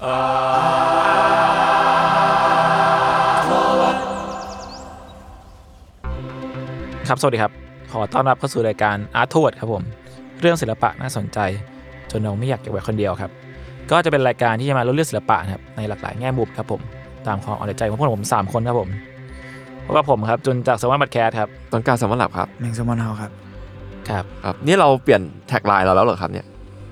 [0.00, 0.02] ค
[7.10, 7.52] รับ สวัสดีครับ
[7.92, 9.82] ขอต้อนรับเข้าสู่รายการอาร์ทวดครับผม
[10.40, 11.38] เรื่องศิลปะน่าสนใจ
[12.10, 13.30] จนเราไม่อยากเก็บไว้คนเดียวครับ
[13.90, 16.80] ก็จะเป็นรายการที่จะมาเล่าเรื่องศิลปะนะครับในหลากหลายแง่มุมครับผม
[17.26, 18.88] ตามความเอาใจของพวกผม 3 คนครับผม
[19.84, 23.30] พบกับผมครับจนจากสวัสดิ์บัตแคสครับต้นกล้ารสำหรับครับ แมงสมอนเฮาครับ
[24.08, 26.46] ครับ ครับ นี่เราเปลี่ยนแท็กไลน์เราแล้วเหรอครับเนี่ย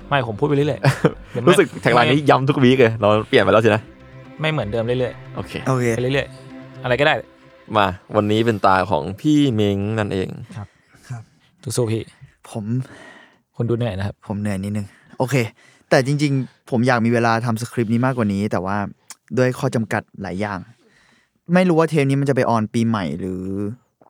[0.08, 3.82] ไม่ผมพูดไปเรื่อยๆเดี๋ยวไม่รู้สึกแท็กไลน์นี้ย้ำทุกวีคเลยเราเปลี่ยนไปแล้วสินะ
[4.40, 7.14] ไม่เหมือนเดิมเรื่อยโอเคโอเคๆไปเรื่อยๆ อะไรก็ได้
[7.76, 10.28] มาวันนี้เป็นตาของพี่เม้งนั่นเอง
[11.62, 12.02] สู้ๆพี่
[12.50, 12.64] ผม
[13.56, 14.86] คุณดูเหนื่อยนะครับ ผมเหนื่อยนิดนึง
[15.18, 15.34] โอเค
[15.90, 18.76] แต่จริง ๆ ผมอยากมีเวลาทำสคริปต์นี้มากกว่านี้ แต่ว่า
[19.38, 20.58] ด้วยข้อจำกัดหลายอย่าง
[21.54, 23.42] ไม่รู้ว่าเทปนี้มันจะไปออนปีใหม่หรือ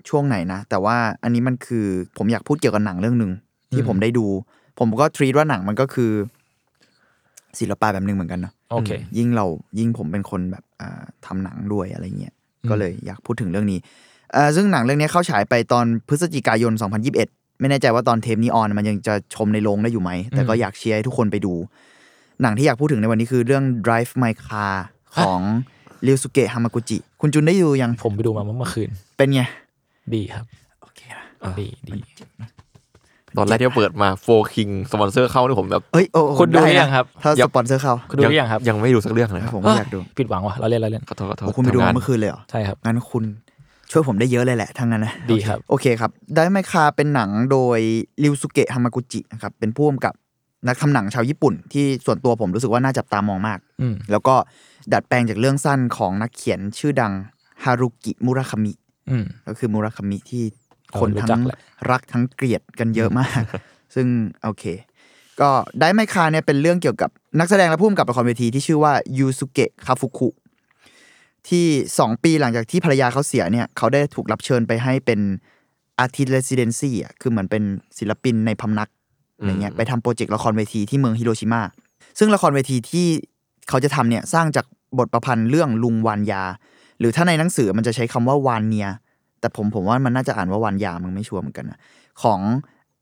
[0.08, 1.86] ช่วงไหนนะ แต่ว่าอันนี้มันคือ
[2.18, 3.32] ผมอยากพูดเกี่ยวกับหนังเรื่องหนึ่ง
[3.72, 4.26] ที่อืมผมได้ดู
[4.78, 6.10] ผมก็ทรีตว่าหนังมันก็คือ
[7.58, 9.46] ศิลปะแบบหนึ่งเหมือนกันเนาะโอเค ยิ่งเรา
[9.78, 13.78] ยิ่งผมเป็นคนแบบอ่าทำหนังด้วยอะไรเงี้ยอืมก็เลยอยากพูดถึงเรื่องนี้
[14.32, 16.72] เอ่อซึ่งหนังเรื่องนี้เข้าฉายไปตอนพฤศจิกายน
[17.16, 21.54] 2021 ไม่แน่ใจว่าตอนเทปนี้ออนมันยังจะชมในโรงได้อยู่ไหม แต่ก็อยากเชียร์ให้ทุกคนไปดู
[22.42, 24.74] หนังที่อยากพูดถึงในวันนี้คือเรื่อง Drive My Car
[25.16, 25.40] ของ
[26.06, 29.40] ริวสุเกะฮามากุจิ คุณจุนได้ดูยังผมไปดูมาเมื่อคืน เป็นไง
[30.14, 30.44] ดีครับ
[30.82, 31.26] โอเคนะ
[31.60, 31.92] ดีดี
[33.38, 43.24] ตอนแรกที่เปิดมาโฟคิงสปอนเซอร์เข้านี่ผมแบบเอ้ยโอ้โอ้คุณดูหรือไนะยังครับถ้าสปอนเซอร์เข้าคุณดูหรือยังครับยังไม่ดูสักเรื่องเลยคครัรับบผมก็อยากดูผิดหวังว่ะเราเล่นเราเล่นขอโทษขอโทษโอ้คุณไปดูทำงามานเมื่อคืนเลยเหรอใช่ครับงั้นคุณ
[43.90, 47.78] ช่วยผมได้เยอะเลยแหละทั้งนั้นนะดีครับโอเคครับได้ไมคาเป็นหนังโดย
[48.22, 50.14] ริวสุเกะฮามากุจินะครับเป็นผู้กำกับ
[50.68, 54.34] นักทำหนังชาวญี่ปุ่น ที่ส่วนตัวผมรู้สึกว่าน่าจับตามองมากอืมแล้วก็
[54.92, 57.12] ดัดแปลงจากเรื่องสั้นของนักเขียนชื่อดัง
[57.64, 58.72] ฮารุกิมุราคามิ
[59.10, 60.65] อืมก็คือมุราคามิที่เรา
[61.00, 61.58] คนรู้ทั้จักงแหละ
[61.90, 63.42] รักทั้งเกลียดกันเยอะมาก
[63.94, 64.06] ซึ่ง
[64.44, 64.64] โอเค
[65.40, 70.28] ก็ได้ไมคาเนี่ยเป็นเรื่องเกี่ยวกับนักแสดงและผู้กำกับละครเวทีที่ชื่อว่ายูสุเกะคาฟุคุ
[71.48, 71.66] ที่
[71.98, 75.20] สองปีหลังจากที่ภรรยาเขาเสียเนี่ยเขาได้ถูกรับเชิญไปให้เป็น
[75.98, 77.62] artist residency อะคือเหมือนเป็น
[77.98, 78.88] ศิลปินในพำนัก
[79.36, 81.62] อะไรเงี้ยไปทำโปรเจกต์ละครเวทีที่เมืองฮิโรชิมา
[82.18, 83.06] ซึ่งละครเวทีที่
[83.68, 84.66] เขาจะทำเนี่ยสร้างจาก
[84.98, 86.42] บทประพันธ์เรื่องลุงวานยา
[86.98, 88.88] หรือถ้าในหนังสือมันจะใช้คำว่าวานเนีย
[89.40, 91.80] แต่ผมผมว่ามันน่าจะอ่านว่าวานยามึงไม่ชัวร์เหมือนกันนะ
[92.22, 92.40] ของ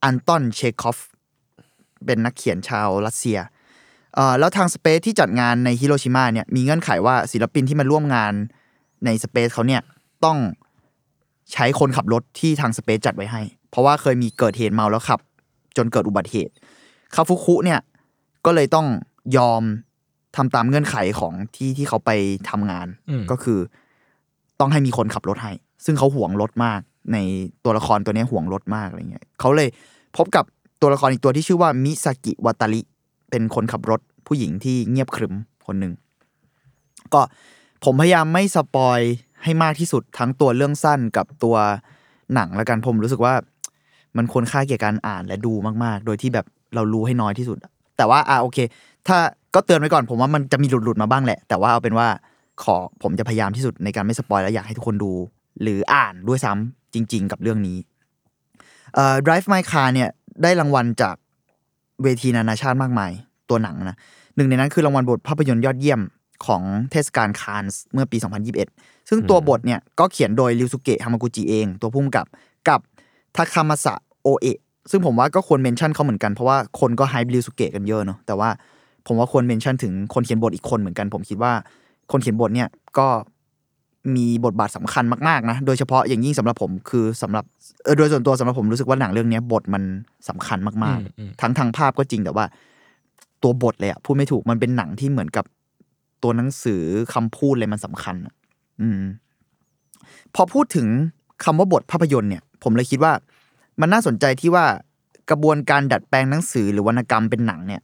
[0.03, 0.99] อันตอนเชคอฟ
[2.05, 3.39] เป็นนักเขียนชาวรัสเซีย
[4.15, 8.33] เอ่อแล้วทาง space ที่จัดงานในฮิโรชิมาเนี่ยมีเงื่อนไขว่าศิลปินที่มาร่วมงาน
[9.05, 9.83] ในสเปซเขาเนี่ย
[10.25, 10.39] ต้อง
[11.53, 15.21] ใช้คนขับรถที่ทางสเปซจัดไว้ให้ เพราะว่าเคยมีเกิดเหตุเมาแล้วขับ
[15.77, 16.53] จนเกิดอุบัติเหตุ
[17.15, 17.81] คาฟุคุเนี่ย
[18.47, 18.87] ก็เลยต้อง
[19.37, 19.63] ยอม
[20.37, 22.11] ทำตามเงื่อนไขของที่ที่เขาไป
[22.51, 23.59] ทำงานอืมก็คือ
[24.61, 25.53] ต้องให้มีคนขับรถให้
[25.85, 26.81] ซึ่งเขาห่วงรถมาก
[27.13, 27.19] ใน
[27.65, 29.69] ตัวละครตัวนี้ห่วงรถมากอะไรเงี้ยเขาเลย
[30.17, 30.45] พบกับ
[30.81, 32.81] ตัวละครอีกตัวที่ชื่อว่ามิซากิวาตาริ
[33.31, 35.35] เป็นคนขับรถผู้หญิงที่เงียบขรึม
[35.67, 35.93] คนหนึ่ง
[37.15, 37.21] ก็
[37.85, 39.01] ผมพยายามไม่สปอย
[39.43, 41.57] ให้มากที่สุดทั้งตัวเรื่องสั้นกับตัว
[42.35, 43.35] หนังแล้วกันผมรู้สึกว่า
[44.17, 45.53] มันควรค่าแก่การอ่านและดู
[45.85, 47.59] มาก ๆ โดยที่แบบเรารู้ให้น้อยที่สุด
[47.97, 48.59] แต่ว่าอ่าโอเค
[49.09, 49.19] ถ้า
[49.55, 52.07] ก็เตือนไว้ก่อนผมว่ามันจะมีหลุดๆมาบ้างแหละ แต่ว่าเอาเป็นว่า
[52.63, 55.13] ขอผมจะพยายามที่สุดในการไม่สปอยและอยากให้ทุกคนดู
[55.63, 57.79] หรืออ่านด้วยซ้ำจริง ๆ กับเรื่องนี้
[58.95, 60.09] เอ่อ Drive My Car เนี่ย
[60.43, 61.15] ได้รางวัลจาก
[62.03, 63.13] เวทีนานาชาติมากมาย
[63.51, 63.97] ตัวหนังนะ
[64.37, 66.01] หนึ่งในนั้นคือรางวัลบทภาพยนตร์ยอดเยี่ยม
[66.47, 68.17] ของเทศกาลคานส์เมื่อปี
[68.63, 72.27] 2021 ซึ่งตัวบทเนี่ยก็เขียนโดยริวสุเกะฮามากุจิเอง ตัวร่วมกับ
[72.69, 72.81] กับ
[73.37, 74.59] ทาคามาสะโอเอะ
[74.91, 78.51] ซึ่งผมว่าก็ควร mention เขาเหมือนกัน เพราะว่าคนก็ hype ริวสุเกะกันเยอะเนาะแต่ว่า
[79.07, 81.53] ผมว่าควร mention ถึงคนเขียนบทอีกคนเหมือนกัน ผมคิดว่า
[82.13, 82.69] คนเขียนบทเนี่ย
[82.99, 83.07] ก็
[84.17, 87.45] มีบทบาทสำคัญมากๆนะโดยเฉพาะอย่างยิ่งสำหรับผมคือสำหรับ
[87.85, 89.83] เออโดยส่วนตัวสำหรับผมรู้สึกว่าหนังเรื่องเนี้ยบทมัน
[90.29, 92.45] สำคัญมากอืมอืมๆทั้งทางภาพก็จริงแต่ว่า
[93.43, 95.45] ตัวบทเลยอะพูดไม่ถูกมันเป็นหนังที่เหมือนกับ
[96.23, 96.83] ตัวหนังสือ
[97.15, 98.35] คำพูดเลยมันสำคัญอะ
[98.81, 99.03] อืม
[100.35, 100.87] พอพูดถึง
[101.45, 103.13] คำว่าบทภาพยนตร์เนี่ย ผมเลยคิดว่า
[103.81, 104.65] มันน่าสนใจที่ว่า
[105.31, 107.83] กระบวนการดัดแปลงหนังสือหรือวรรณกรรมเป็นหนังเนี่ย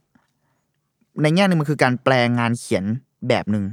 [1.21, 2.83] ในแง่หนึ่งมันคือการแปลงงานเขียน
[3.27, 3.63] แบบหนึ่ง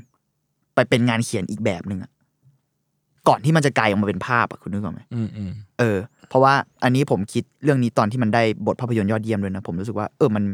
[0.74, 2.10] ไปเป็นงานเขียนอีกแบบหนึ่งอะ
[3.28, 5.98] ก่อนที่มันจะกลายออกมาเป็นภาพอะคุณนึกออกไหมอืมอืมเออ
[6.28, 10.44] เพราะว่าอันนี้ผมคิดเรื่องนี้ตอนที่มันได้บทภาพยนตร์ยอดเยี่ยมเลยนะ ผมรู้สึกว่า เออมัน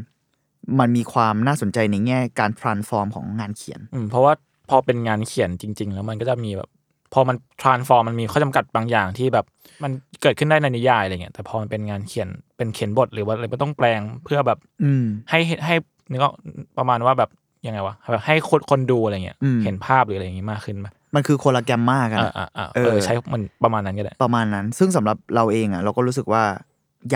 [0.80, 4.32] มันมีความน่าสนใจในแง่การ transform ของงานเขียนอืมเพราะว่า
[4.70, 6.68] พอเป็นงานเขียนจริง ๆ แล้วมันก็จะมีแบบ
[7.12, 9.44] พอมัน transform มันมีข้อจำกัดบางอย่างที่แบบ
[9.82, 9.92] มัน
[10.22, 15.74] เกิดขึ้นได้ในนิยายอะไรเงี้ยแต่พอมันเป็นงานเขียนเป็นเขียนบทหรือว่าอะไรก็ต้องแปลงเพื่อแบบ อืมให้ให้
[16.10, 16.34] นึกออก
[16.78, 17.30] ประมาณว่าแบบ
[17.66, 26.42] ยังไงวะแบบให้คนคนดูอะไรเงี้ยอืมเห็นภาพหรืออะไรอย่างงี้มากขึ้นไหม มันคือคนละแกรมมากันอ่าอะอ่าอ่าเอเอออใช้มันประมาณนั้นก็ได้ประมาณนั้น ซึ่งสำหรับเราเองอะ เราก็รู้สึกว่า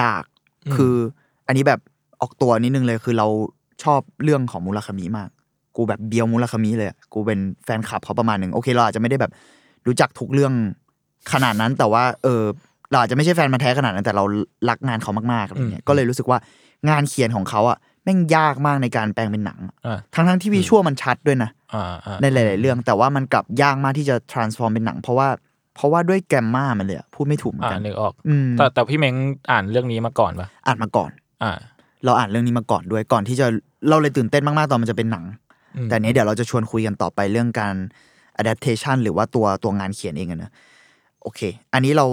[0.01, 0.23] ยาก
[0.67, 0.95] อืมคือ
[1.47, 1.81] อันนี้แบบ
[2.21, 3.27] ออกตัวนิดนึงเลยคือเรา
[3.83, 5.29] ชอบเรื่องของมูลคามิมาก
[5.77, 9.33] กูแบบเบียวมูลคามิเลยอะกูเป็นแฟนคลับเขาประมาณหนึ่งโอเคเราอาจจะไม่ได้แบบ
[9.87, 10.53] รู้จักทุกเรื่อง
[11.33, 12.43] ขนาดนั้นแต่ว่า เออ
[12.91, 14.25] เราอาจจะไม่ใช่แฟนมาแท้ขนาดนั้นแต่เรา
[14.69, 16.39] รักงานเขามากๆอะไรเงี้ยก็เลยรู้สึกว่า
[16.89, 21.58] งานเขียนของเขาอะแม่งยากมากในการแปลงเป็นหนังอ่าทั้งทั้งๆที่วิชวลมันชัดด้วยนะอ่าอ่า
[22.23, 25.29] ในหลาย ๆ เรื่อง แต่ว่ามันกลับยากมากที่จะ transform เป็นหนัง เพราะว่า
[25.75, 29.15] เพราะว่าด้วยแกรมมามันเลยอะพูดไม่ถูกเหมือนอ่ากันนึกออกอืมแต่แต่พี่เม้ง
[29.51, 31.11] อ่านเรื่องนี้มาก่อนปะอ่านมาก่อน
[31.43, 31.53] อ่า
[32.05, 33.47] เราอ่านเรื่องนี้มาก่อนด้วยก่อนที่จะ
[33.89, 35.25] เราเลยตื่นเต้นมาก ๆ ตอนมันจะเป็นหนัง
[35.77, 37.75] อืมแต่เนี้ยเดี๋ยวเราจะชวนคุยกันต่อไปเรื่องการ
[38.41, 40.51] adaptation หรือว่าตัวตัวงานเขียนเองอะนะ
[41.23, 41.41] โอเค
[41.75, 42.07] อันนี้เรา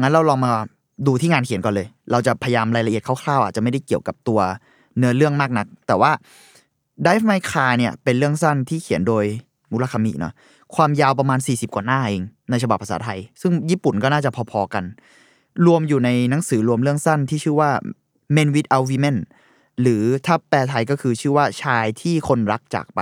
[0.00, 0.52] งั้นเราลองมา
[1.06, 4.40] ดูที่งานเขียนก่อนเลย เราจะพยายามรายละเอียดคร่าว ๆ อาจจะไม่ได้เกี่ยวกับตัว
[4.98, 6.10] เนื้อเรื่องมากนัก แต่ว่า
[7.06, 9.24] Dive My Car เนี่ยเป็นเรื่องสั้นที่เขียนโดย
[9.70, 10.32] มุราคามิเนาะ
[10.74, 14.84] ความยาวประมาณ 40 กว่าหน้าเอง ในฉบับภาษาไทย ซึ่งญี่ปุ่นก็น่าจะพอๆกัน
[15.66, 17.70] รวมอยู่ในหนังสือรวมเรื่องสั้นที่ชื่อว่า
[18.36, 19.16] Men Without Women
[19.80, 23.00] หรือถ้าแปลไทยก็คือชื่อว่าชายที่คนรักจากไป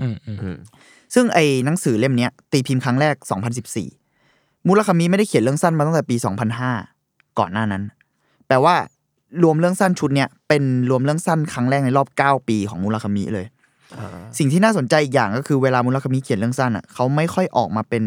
[0.00, 0.56] อืมอืมอืม
[1.14, 3.14] ซึ่งไอ้หนังสือเล่มเนี้ยตีพิมพ์ครั้งแรก
[3.90, 6.16] 2014 มูลคามิไม่ได้เขียนเรื่องสั้นมาตั้งแต่ปี
[6.76, 7.82] 2005 ก่อนหน้านั้น
[8.46, 8.74] แปลว่า
[9.42, 13.46] รวมเรื่องสั้นชุดเนี้ยเป็นรวมเรื่องสั้นครั้งแรกในรอบ 9 ปีของมูราคามิเลย
[14.38, 18.04] สิ่งที่น่าสนใจอีกอย่างก็คือเวลามูราคามิเขียนเรื่องสั้นอะเขาไม่ค่อยออกมาเป็น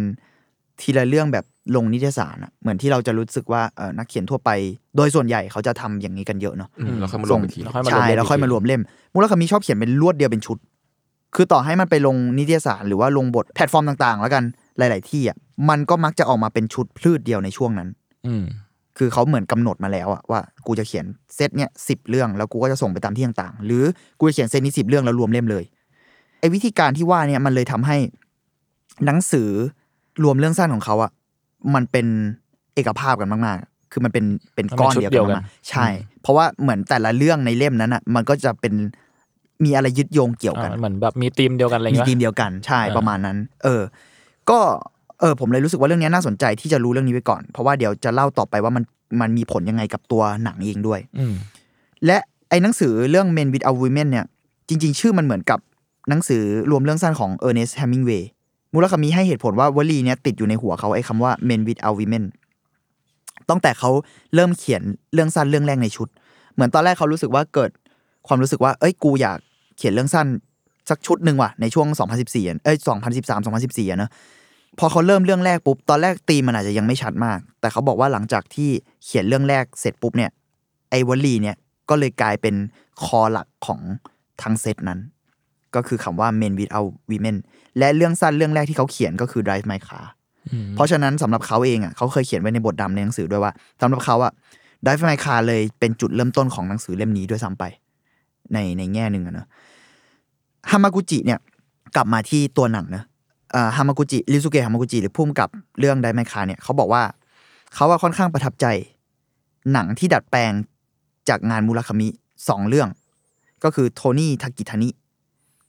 [0.81, 4.50] ทีละเรื่องแบบลงนิตยสารอะเหมือนที่เราจะรู้สึกว่าเออนักเขียนทั่วไป
[4.96, 8.81] โดยส่วนใหญ่เขาจะทำอย่างนี้กันเยอะเนาะอืมแล้วค่อยมารวมอีกทีแล้วค่อยมาใช่รวมเล่มแล้วค่อยมารวมเล่ม
[9.14, 10.58] มูราคามิชอบเขียนเป็นรวดเดียวเป็นชุด
[11.36, 14.44] คือต่อให้มันไปลงนิตยสารหรือว่าลงบทแพลตฟอร์มต่างๆ แล้วกัน
[14.78, 15.38] หลาย ๆ ที่อะ
[15.70, 17.90] มันก็มักจะออกมาเป็นชุดพลืดเดียวในช่วงนั้น
[18.28, 18.44] อืม
[18.98, 21.06] คือเขาเหมือนกำหนดมาแล้วอะว่ากูจะเขียน
[21.36, 23.84] เซตเนี้ยสิบเรื่องแล้วกูก็จะส่งไปตามที่ต่างๆ หรือ
[24.19, 25.63] กูจะเขียนเซตนี้สิบเรื่องแล้วรวมเล่มเลย
[26.40, 27.98] ไอ้วิธีการที่ว่าเนี่ยมันเลยทำให้
[29.06, 29.50] หนังสือ
[30.24, 31.12] รวมเรื่องสั้นของเขาอะ
[31.75, 32.07] มันเป็น
[32.75, 34.25] เอกภาพกันมากๆ คือมันเป็น
[34.56, 35.88] เป็นก้อนเดียวกันมากๆใช่
[36.22, 38.74] เพราะว่าเหมือนแต่ละเรื่องในเล่มนั้นอะมันก็จะเป็น
[39.63, 43.81] มีอะไรยึดโยงเกี่ยวกันอ่าเหมือนแบบมีธีมเดียวกันอะไรมีเงี้ยทีมเดียวกันใช่อ่าประมาณนั้น เออ
[44.50, 44.60] ก็
[45.24, 48.84] เออผมเลยรู้สึกว่าเรื่องนี้น่าสนใจที่จะรู้เรื่องนี้ไว้ก่อน เพราะว่าเดี๋ยวจะเล่าต่อไปว่ามัน
[49.22, 51.36] มันมีผลยังไงกับตัวหนังเองด้วยอืม
[52.06, 52.18] และ
[52.50, 54.25] ไอ้หนังสือเรื่อง Men Without Women เนี่ย
[54.68, 55.60] จริง ๆ ชื่อมันเหมือนกับ
[56.10, 58.24] หนังสือรวมเรื่องสั้นของ Ernest Hemingway
[58.74, 62.25] มูลคามิให้เหตุผลว่าวลีเนี้ยติดอยู่ในหัวเขาไอ้คำว่า Men Without Women
[63.50, 63.92] ตั้งแต่เขา
[64.36, 64.81] เริ่มเขียน
[65.14, 66.08] เรื่องสั้นเรื่องแรกในชุด
[66.54, 67.72] เหมือนตอนแรกเขารู้สึกว่าเกิด
[68.27, 69.38] ความรู้สึกว่า เอ้ยกูอยาก
[69.77, 70.27] เขียนเรื่องสั้น
[70.89, 71.88] สักชุดหนึ่งว่ะในช่วง
[72.20, 72.77] 2014อะเอ้ย
[73.13, 74.10] 2013 2014อะเนอะ
[74.80, 78.70] พอเขาเริ่มเรื่องแรกปุ๊บตอนแรกตีมมันอาจจะยังไม่ชัดมาก แต่เขาบอกว่าหลังจากที่
[79.03, 80.32] เขียนเรื่องแรกเสร็จปุ๊บเนี่ย
[80.89, 81.56] ไอ้วลีเนี่ย
[81.89, 82.56] ก็เลยกลายเป็น
[83.03, 83.80] คอหลักของ
[84.42, 85.00] ทั้งเซตนั้น
[85.75, 87.38] ก็คือคำว่า men without women
[87.77, 90.06] และเรื่องสั้นเรื่องแรกที่เขาเขียนก็คือ drive my car
[90.51, 94.32] อืมเพราะฉะนั้นสำหรับเขาเองอะเขาเคยเขียนไว้ในบทดำในหนังสือด้วยว่าสำหรับเขาอะ
[94.86, 97.63] drive my car เลยเป็นจุดเริ่มต้นของหนังสือเล่มนี้ด้วยซ้ำไป
[98.53, 99.48] ในในแง่หนึ่งอะเนอะ
[100.70, 101.39] ฮามากุจิเนี่ย
[101.96, 103.12] กลับมาที่ตัวหนังนะอ่า
[103.75, 107.03] ฮามากุจิริสุเกะฮามากุจิหรือพุ่มกับเรื่องไดไมคาเนี่ยเขาบอกว่า
[107.74, 108.65] เขาว่าค่อนข้างประทับใจ
[109.74, 110.51] หนังที่ดัดแปลง
[111.29, 112.07] จากงานมูราคามิ
[112.50, 112.89] สองเรื่อง
[113.63, 114.89] ก็คือโทนี่ทากิทานิ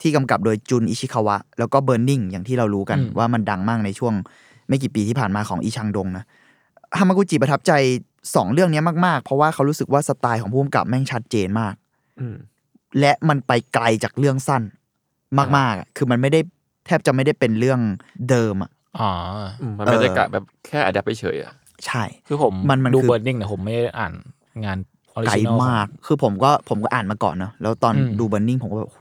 [0.00, 4.14] ที่กำกับโดยจุนอิชิคาวะ แล้วก็เบิร์นิงอย่างที่เรารู้กันอืมว่ามันดังมากในช่วง
[4.68, 6.24] ไม่กี่ปีที่ผ่านมาของอีชังดงนะ
[6.98, 7.72] ฮามากุจิประทับใจ
[8.34, 11.74] สองเรื่องเนี้ยมากๆ เพราะว่าเขารู้สึกว่าสไตล์ของผู้กำกับแม่งชัดเจนมาก
[12.20, 12.36] อืม
[13.00, 14.62] และมันไปไกลจากเรื่องสั้น
[15.38, 16.40] มากๆอะคือมันไม่ได้
[16.86, 17.80] แทบจะไม่ได้เป็นเรื่อง
[18.30, 19.10] เดิมอะอ๋อ
[19.60, 21.54] อืมมันไม่ได้เออกะแบบแค่ adapt เฉยๆอะ
[21.86, 24.12] ใช่ คือผมมันมันดูคือ Burn ing แต่ผมไม่ได้อ่าน
[24.64, 24.78] งาน
[25.14, 29.00] original มาก คือผมก็ผมก็อ่านมาก่อนเนอะแล้วตอนอืมดูเบ r ร์นิ่งผมก็แบบโห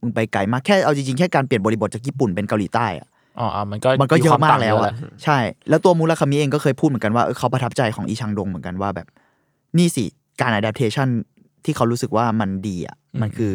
[0.00, 3.08] มึงไปไกลมากแค่เอาจริงๆแค่การเปลี่ยนบริบทจากญี่ปุ่นเป็นเกาหลีใต้อะ
[3.38, 9.06] อ๋ออะมันก็มันก็เยอะมากต่งแล้วเยอะหะใช่ แล้วตัวมูราคามิเองก็เคยพูดเหมือนกันว่าเออเขาประทับใจของอีชังดงเหมือนกันว่าแบบ
[9.78, 10.04] นี่สิ
[10.40, 11.08] การ adaptation
[11.64, 13.52] ที่เขารู้สึกว่ามันดีอะมันคือ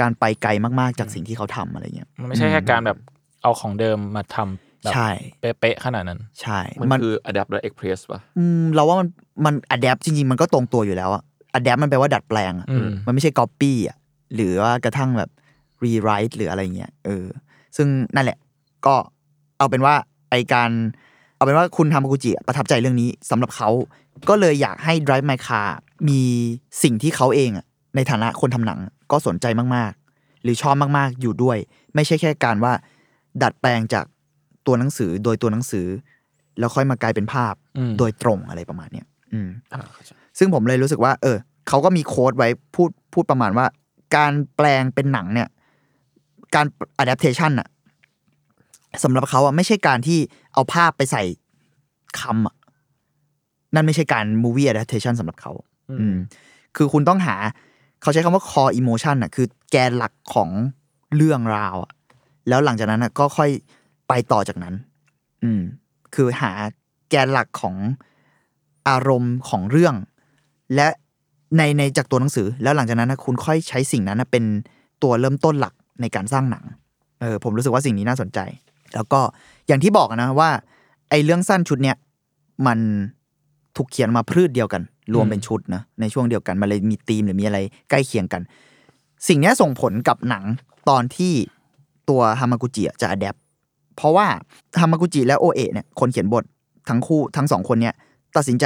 [0.00, 0.50] การไปไกล
[0.80, 2.98] มากๆจากสิ่งที่เขาทำอะไรเงี้ยมันไม่ใช่แค่การแบบ
[3.42, 5.08] เอาของเดิมมาทำแบบใช่
[5.40, 9.08] เป๊ะๆขนาดนั้น ใช่ มันคือ adapt และ express ป่ะ อืมเราว่ามัน
[9.44, 11.22] มัน adapt จริง ๆ มันก็ตรงตัวอยู่แล้วอะ
[11.58, 13.96] adapt มันแปลว่าดัดแปลงอะอืม มันไม่ใช่ copy อะ
[14.34, 15.30] หรือว่ากระทั่งแบบ
[15.84, 17.26] rewrite หรืออะไรเงี้ยเออ
[17.76, 18.38] ซึ่งนั่นแหละ
[18.86, 18.94] ก็
[19.58, 19.94] เอาเป็นว่า
[20.30, 20.70] ไอการ
[21.36, 23.68] เอาเป็นว่าคุณทามากุจิอะประทับใจเรื่องนี้สำหรับเขา
[24.28, 25.68] ก็เลยอยากให้ Drive My Car
[26.08, 26.20] มี
[26.82, 28.80] สิ่งที่เขาเองอะในฐานะคนทำหนัง
[29.10, 29.46] ก็สนใจ
[29.76, 31.58] มากๆ หรือชอบมากๆอยู่ด้วย
[31.94, 32.72] ไม่ใช่แค่การว่า
[33.42, 34.04] ดัดแปลงจาก
[34.66, 35.86] ตัวหนังสือโดยตัวหนังสือ
[36.58, 41.36] แล้วค่อยมากลายเป็นภาพอืมโดยตรงอะไรประมาณเนี้ยอืมอ่าเข้าใจซึ่งผมเลยรู้สึกว่า เออ
[41.68, 43.66] เขาก็มีโค้ดไว้พูดพูดประมาณว่า
[44.16, 45.48] การแปลงเป็นหนังเนี่ย
[46.54, 46.66] การ
[47.02, 47.68] adaptation อะ
[49.04, 50.18] สำหรับเขาอะไม่ใช่การที่
[50.52, 51.22] เอาภาพไปใส่
[52.20, 52.54] คำอะ
[53.74, 55.52] นั่นไม่ใช่การ movie adaptation สำหรับเขา
[56.00, 56.16] อืม
[56.76, 57.36] คือคุณต้องหา
[58.02, 60.50] เขาใช้คำว่า core emotion อะคือแกนหลักของ
[61.16, 61.92] เรื่องราวอะ
[62.48, 63.50] แล้วหลังจากนั้นก็ค่อย
[64.08, 64.74] ไปต่อจากนั้น
[65.44, 65.62] อืม
[66.14, 66.52] คือหา
[67.10, 67.76] แกนหลักของ
[68.88, 69.94] อารมณ์ของเรื่อง
[70.74, 70.88] และ
[71.56, 74.44] ในในจากตัวหนังสือ แล้วหลังจากนั้นนะคุณค่อยใช้สิ่งนั้นนะเป็น
[75.02, 76.64] ตัวเริ่มต้นหลักในการสร้างหนัง
[77.20, 78.38] เออผมรู้สึกว่าสิ่งนี้น่าสนใจ
[78.94, 79.20] แล้วก็
[79.66, 80.50] อย่างที่บอกนะว่า
[81.10, 81.96] ไอ้เรื่องสั้นชุดเนี้ย
[82.66, 82.78] มัน
[83.76, 84.82] ถูกเขียนมาพืชเดียวกัน
[85.14, 87.58] รวมเป็นชุดนะในช่วงเดียวกันมันเลยมีธีมหรือมีอะไร
[87.90, 88.42] ใกล้เคียงกัน
[89.28, 90.44] สิ่งนี้ส่งผลกับหนัง
[90.88, 91.34] ตอนที่
[92.08, 93.36] ตัวฮามากุจิอะจะ adapt
[93.96, 94.26] เพราะว่า
[94.80, 96.44] ฮามากุจิและโอเอะเนี่ยคนเขียนบท
[96.88, 97.94] ทั้งคู่ทั้งสองคนเนี่ย
[98.36, 98.64] ตัดสินใจ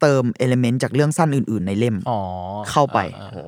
[0.00, 2.18] เติม element จากเรื่องสั้นอื่น ๆ ในเล่มอ๋อ
[2.70, 3.38] เข้าไปอ่โอ้โห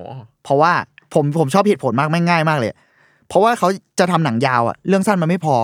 [0.44, 0.72] เพราะว่า
[1.14, 2.70] ผมผมชอบเหตุผลมากไม่ง่ายมากเลย
[3.28, 5.56] เพราะว่าเขาจะทำหนังยาวอะเรื่องสั้นมันไม่พอ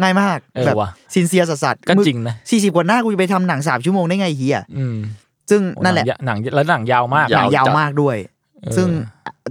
[0.00, 4.96] ง่ายมากเออแบบว่ะ sincere สัสๆก็จริงนะสี่สิบกว่าหน้ากูจะไปทำหนังสามชั่วโมงได้ไงเฮียอืม
[5.50, 8.33] ซึ่งโอ้นั่นแหละหนัง หนังแล้วหนังยาวมากหนังยาวมากด้วยเออ
[8.76, 8.88] ซึ่ง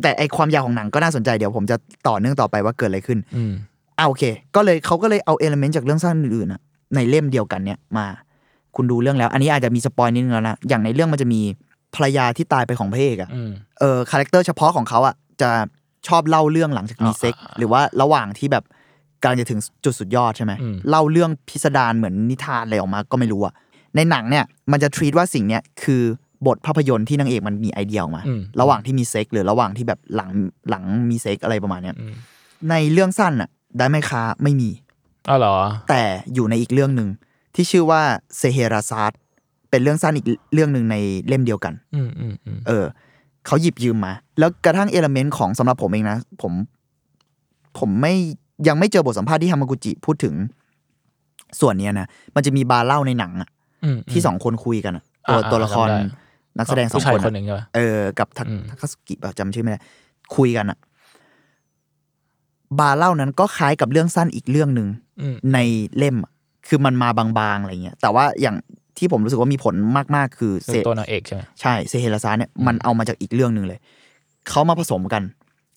[0.01, 1.77] แต่ไอความยาวของหนังก็น่าสนใจเดี๋ยวผมจะ
[2.08, 3.53] ต่อเนื่องต่อไปว่าเกิดอะไรขึ้นอืม
[3.98, 4.24] อ่าโอเค
[4.55, 6.62] ก็เลยเขาก็เลยเอา element จากเรื่องสั้นอื่นๆอะ
[6.96, 8.05] ในเล่มเดียวกันเนี่ยมา
[8.75, 11.41] คุณดูเรื่องแล้ว อันนี้อาจจะมี spoil นิดนึงแล้วนะอย่างในเรื่องมันจะมี
[11.96, 15.50] ภรรยาที่ตายไปของพระเอกอะอืมเออ character เฉพาะของเขาอะจะ
[16.08, 18.63] ชอบเล่าเรื่องหลังจากมีอ่าเซ็กซ์อ่าหรือว่าระหว่างที่แบบ
[19.22, 23.53] กำลังจะถึงจุดสุดยอดใช่ไหมอืมเล่าเรื่องพิสดารเหมือนนิทานอะไรออกมาก็ไม่รู้อะ
[23.96, 26.03] ในหนังเนี่ยมันจะ treat ว่าสิ่งเนี้ยคือ
[26.47, 30.29] บทภาพยนตร์ที่นางเอกมันมีไอเดียออกมาอืมระหว่างที่มีเซ็กซ์หรือระหว่างที่แบบหลัง
[30.69, 32.13] หลังมีเซ็กซ์อะไรประมาณเนี้ยอืม
[32.69, 34.69] ในเรื่องสั้นอะได้ไหมคะไม่มี
[35.29, 35.55] อ๋อเหรอ
[35.89, 37.09] แต่อยู่ในอีกเรื่องหนึ่ง
[37.55, 38.01] ที่ชื่อว่า
[38.38, 39.17] เชเฮราซาด
[39.69, 40.95] เป็นเรื่องสั้นอีกเรื่องหนึ่งใน
[41.27, 42.85] เล่มเดียวกันอืมอืมอืมเออ
[43.45, 46.53] เขาหยิบยืมมา แล้วกระทั่ง element ของสำหรับผมเองนะ ผม
[47.79, 48.13] ผมไม่
[48.67, 50.33] ยังไม่เจอบทสัมภาษณ์ที่ฮามากุจิพูดถึง
[51.59, 53.50] ส่วนเนี้ยนะมันจะมีบาร์เล่าในหนังอะ
[53.83, 56.01] อืมที่สองคนคุยกันอะตัวอ่าตัวละครจำได้
[56.57, 59.79] นักแสดงสองผู้ชายคนคอะนหนึ่งใช่ปะเออกับทักอืมทักสุกิป่ะจำชื่อไม่ได้
[60.36, 60.77] คุยกันอะ
[62.79, 64.88] บาร์เล่านั้นก็คล้ายกับเรื่องสั้นอีกเรื่องหนึ่ง
[65.22, 65.57] อืมใน
[65.98, 66.31] เล่มอะ
[66.67, 68.55] คือมันมาบางๆอะไรเงี้ย แต่ว่าอย่าง
[68.98, 69.75] ที่ผมรู้สึกว่ามีผล
[70.15, 73.79] มากๆ คือเซเป็นตัวนางเอกใช่ไหมใช่เซเฮราซาเนี่ยมันเอามาจากอีกเรื่องหนึ่งเลย
[74.50, 75.24] เขามาผสมกัน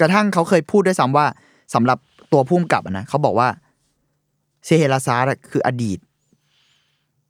[0.00, 1.26] กระทั่งเขาเคยพูดด้วยซ้ำว่า
[1.74, 1.98] สำหรับ
[2.32, 3.48] ตัวพุ่มกับอะนะเขาบอกว่า
[4.64, 5.98] เซเฮราซาอะคืออดีต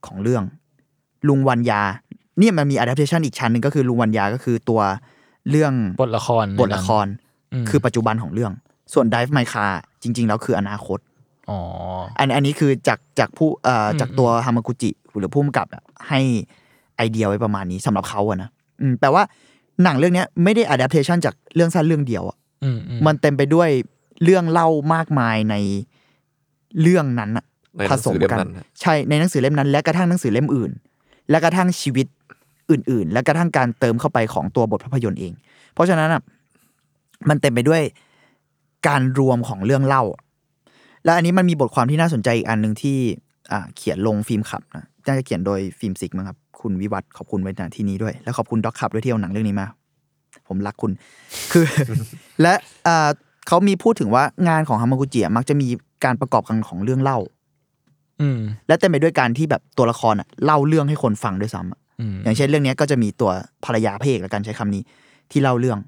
[0.07, 0.43] ของเรื่อง
[1.29, 1.83] ลุงวันยา
[2.39, 4.81] เนี่ยมันมี adaptation อีกชั้นหนึ่งก็คือลุงวันยาก็คือตัว
[5.51, 7.07] เรื่องบทละครบทละคร
[7.53, 8.53] อืมคือปัจจุบันของเรื่อง
[8.93, 10.99] ส่วน Dive My Car จริง ๆ แล้วคืออนาคต
[11.51, 11.59] อ๋อ
[12.19, 16.21] อันอันนี้คือจากจากผู้เอ่ออมจากตัวฮามากุจิหรือผู้กำกับอะให้
[16.97, 18.51] ไอเดียไว้ประมาณนี้สำหรับเขาอะนะ
[18.81, 19.23] อืมแปลว่า
[19.83, 23.69] หนังเรื่องเนี้ยไม่ได้ adaptation จากเรื่องสั้นเรื่องเดียวอะอืมอืมมันเต็มไปด้วย
[24.25, 25.55] เรื่องเล่ามากมายใน
[26.83, 27.45] เรื่องนั้นอะ
[27.77, 30.71] ในหผนังสสืมอเล่มกันนั้นนะใช่ในหนังสือเล่มนั้น และกระทั่งหนังสือเล่มอื่น
[31.31, 32.07] และกระทั่งชีวิต
[32.71, 35.33] อื่น ๆ และกระทั่งการเติมเข้าไปของตัวบทภาพยนตร์เอง
[35.75, 36.23] เพราะฉะนั้นอะ
[37.29, 37.83] มันเต็มไปด้วย
[38.89, 40.03] การรวมของเรื่องเล่า
[41.05, 42.99] และอันนี้มันมีบทความที่น่าสนใจอีกอันหนึ่งที่
[43.53, 49.67] อ่าเขียนลงฟิล์มขับนะน่าจะเขียนโดยฟิล์มซิกมั้งครับคุณวิวัฒน์ขอบคุณไว้ณที่นี้ด้วย แล้วขอบคุณด็อกขับด้วยที่เอาหนังเรื่องนี้มา
[50.49, 50.93] ผมรักคุณ
[51.53, 51.65] คือ
[52.43, 52.55] และ
[52.87, 53.09] อ่า
[53.49, 55.67] เขามีพูดถึงว่างานของฮามากุจิอะมักจะมี
[56.05, 57.19] การประกอบกันของเรื่องเล่า
[58.21, 63.31] อืมและเต็มไปด้วยการที่แบบตัวละครอะเล่าเรื่องให้คนฟังด้วยซ้ำ อะอืมอย่างเช่นเรื่องเนี้ยก็จะมีตัว
[63.65, 64.83] ภรรยาพระเอกและกันใช้คำนี้
[65.31, 65.79] ที่เล่าเรื่อง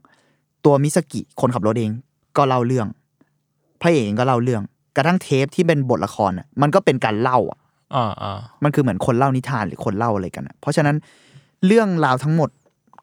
[0.65, 1.91] ตัวมิสกิคนขับรถเอง
[2.37, 2.87] ก็เล่าเรื่อง
[3.81, 4.63] พระเอกเองก็เล่าเรื่อง
[4.97, 7.59] กระทั่งเทปที่เป็นบทละครอะมันก็เป็นการเล่าอะ
[7.95, 10.97] อ่าอ่ามันคือเหมือนคนเล่านิทานหรือคนเล่าอะไรกันอะเพราะฉะนั้น
[11.67, 12.51] เรื่องราวทั้งหมด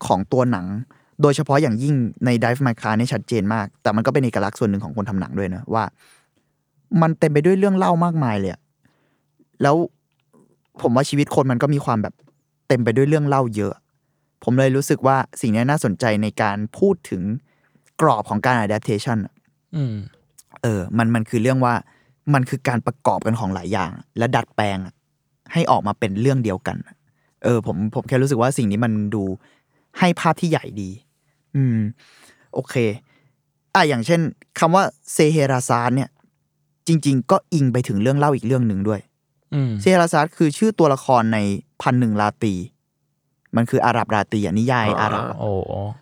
[0.08, 0.66] ของตัวหนัง
[1.22, 1.96] โดยเฉพาะอย่างยิ่ง
[2.26, 5.84] ใน Dive My Car เนี่ยชัดเจนมาก แต่มันก็เป็นเอกลักษณ์ส่วนหนึ่งของคนทำหนังด้วยนะว่า
[7.02, 8.62] มันเต็มไปด้วยเรื่องเล่ามากมายเลยอะ
[9.62, 9.76] แล้ว
[10.82, 12.14] ผมว่าชีวิตคนมันก็มีความแบบ
[12.68, 13.74] เต็มไปด้วยเรื่องเล่าเยอะ
[14.44, 17.22] ผมเลยรู้สึกว่าสิ่งนี้น่าสนใจในการพูดถึง
[18.02, 19.34] กรอบของการ adaptation อะ
[19.76, 19.96] อืม
[20.64, 21.74] เออ มันมันคือเรื่องว่า
[22.34, 24.94] มันคือการประกอบกันของหลายอย่าง และดัดแปลงอะ
[25.54, 26.78] ให้ออกมาเป็นเรื่องเดียวกัน
[27.44, 29.24] เออ ผมผมแค่รู้สึกว่าสิ่งนี้มันดู
[30.00, 30.90] ให้ภาพที่ใหญ่ดี
[31.56, 31.78] อืม
[32.54, 32.76] โอเค
[33.76, 34.22] อะอย่างเช่น
[34.60, 36.10] คำว่าเซเฮราซานเนี่ย
[36.88, 39.15] จริง ๆ ก็อิงไปถึงเรื่องเล่าอีกเรื่องหนึ่งด้วยอืม
[39.82, 41.38] เซเฮราซานคือชื่อตัวละครใน
[41.82, 42.54] พันหนึ่งราตรี
[43.56, 45.52] มันคืออาหรับราตรีอะนิยายอาหรับอะโอ้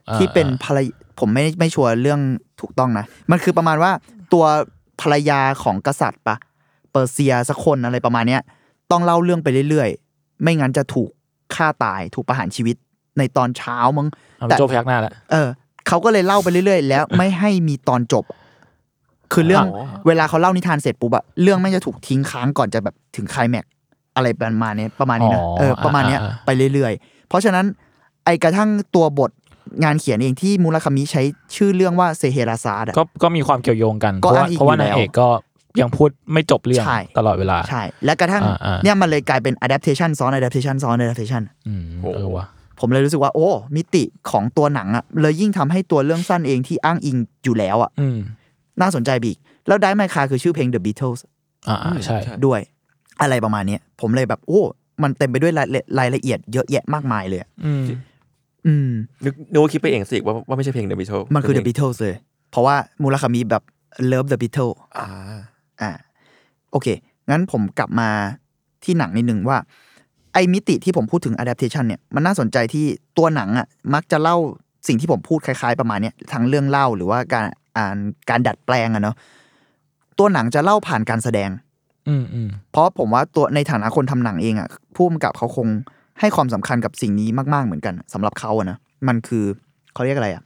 [0.09, 0.87] อ่าที่เป็นภรรย
[1.19, 2.19] ผมไม่ไม่ชัวร์เรื่อง
[2.61, 3.91] ถูกต้องนะ มันคือประมาณว่า
[4.33, 4.45] ตัว
[5.01, 6.35] ภรรยาของกษัตริย์ปะ
[6.91, 8.41] เปอร์เซียสักคนอะไรประมาณเนี้ย
[8.91, 11.09] ต้องเล่าเรื่องไปเรื่อยๆ ไม่งั้นจะถูก
[11.55, 12.75] ฆ่าตายถูกประหารชีวิต
[13.17, 14.07] ในตอนเช้ามั้ง
[14.39, 15.47] เอาแต่โจพยักหน้าแล้วเออ
[15.87, 18.23] เขาก็เลยเล่าไปเรื่อยๆ แล้วไม่ให้มีตอนจบ
[19.33, 23.71] คือเรื่องอ๋อเวลาเขาเล่านิทานเสร็จปุ๊บอะเรื่องไม่งจะถูกทิ้งค้างก่อนจะแบบถึงไคลแม็กซ์
[24.15, 27.65] อะไรประมาณนี้ประมาณนี้นะอ๋อเออประมาณเนี้ยอ่าอ่าไปเรื่อยๆ เพราะฉะนั้น
[28.25, 29.31] ไอกระทั่งตัวบท
[29.83, 31.21] งานเขียนเองที่มูราคามิใช้
[31.55, 35.27] ชื่อเรื่องว่าเซเฮราซาดอะก็ก็มีความเกี่ยวโยงกันเพก็ราะว่าอ้างอิงเพราะว่าอยู่นางแล้วเอกก็
[35.81, 42.45] ยังพูดไม่จบเรื่องใช่ตลอดเวลาใช่ และกระทั่งอ่าอ่าเนี่ยมันเลยกลายเป็น adaptation ซ้อน adaptation ซ้อน adaptation อืมโอ้เออวะ
[42.79, 48.17] ผมเลยรู้สึกว่าโอ้ มิติของตัวหนังอะเลยยิ่งทำให้ตัวเรื่องสั้นเองที่อ้างอิงอยู่แล้วอะอืม
[48.81, 49.37] น่าสนใจบีก
[49.67, 51.19] แล้วได้ไมคาคือชื่อเพลง The Beatles
[51.67, 52.59] อ่าอ่าใช่ด้วย
[53.21, 54.61] อะไรประมาณเนี้ยผมเลยแบบ โอ้
[55.03, 57.83] มันเต็มไปด้วยรายละรายละเอียดเยอะแยะมากมายเลยอะอืม
[58.65, 58.89] อืม
[59.25, 62.15] นึกนึกว่าคิดไปเองสิว่าว่าไม่ใช่เพลง The Beatles มันคือ The เป็เพลง Beatles เลย
[62.51, 63.63] เพราะว่ามูราคามิแบบ
[64.11, 65.07] Love the Beatles อ่า
[65.81, 65.91] อ่า
[66.71, 66.87] โอเค
[67.29, 68.09] งั้นผมกลับมา
[68.83, 69.57] ที่หนังนิดนึงว่า
[70.33, 72.85] ไอ้มิติที่ผมพูดถึง adaptation เนี่ยมันน่าสนใจที่
[73.17, 74.37] ตัวหนังอะมักจะเล่า
[74.87, 77.45] สิ่งที่ผมพูดคล้าย ๆ ประมาณเนี้ยทั้งเรื่องเล่าหรือว่าการ
[77.77, 77.97] อ่าน
[78.29, 79.15] การดัดแปลงอะเนาะ
[80.17, 81.49] ตัวหนังจะเล่าผ่านการแสดง
[82.07, 85.67] อืมอืมเพราะผมว่าตัวในฐานะคนทำหนังเองอะผู้กำกับเขาคง
[86.19, 88.77] ให้ความสำคัญกับสิ่งนี้มากๆเหมือนกันสำหรับเขาอะนะ
[89.07, 89.45] มันคือ
[89.93, 90.43] เขาเรียกอะไรอะ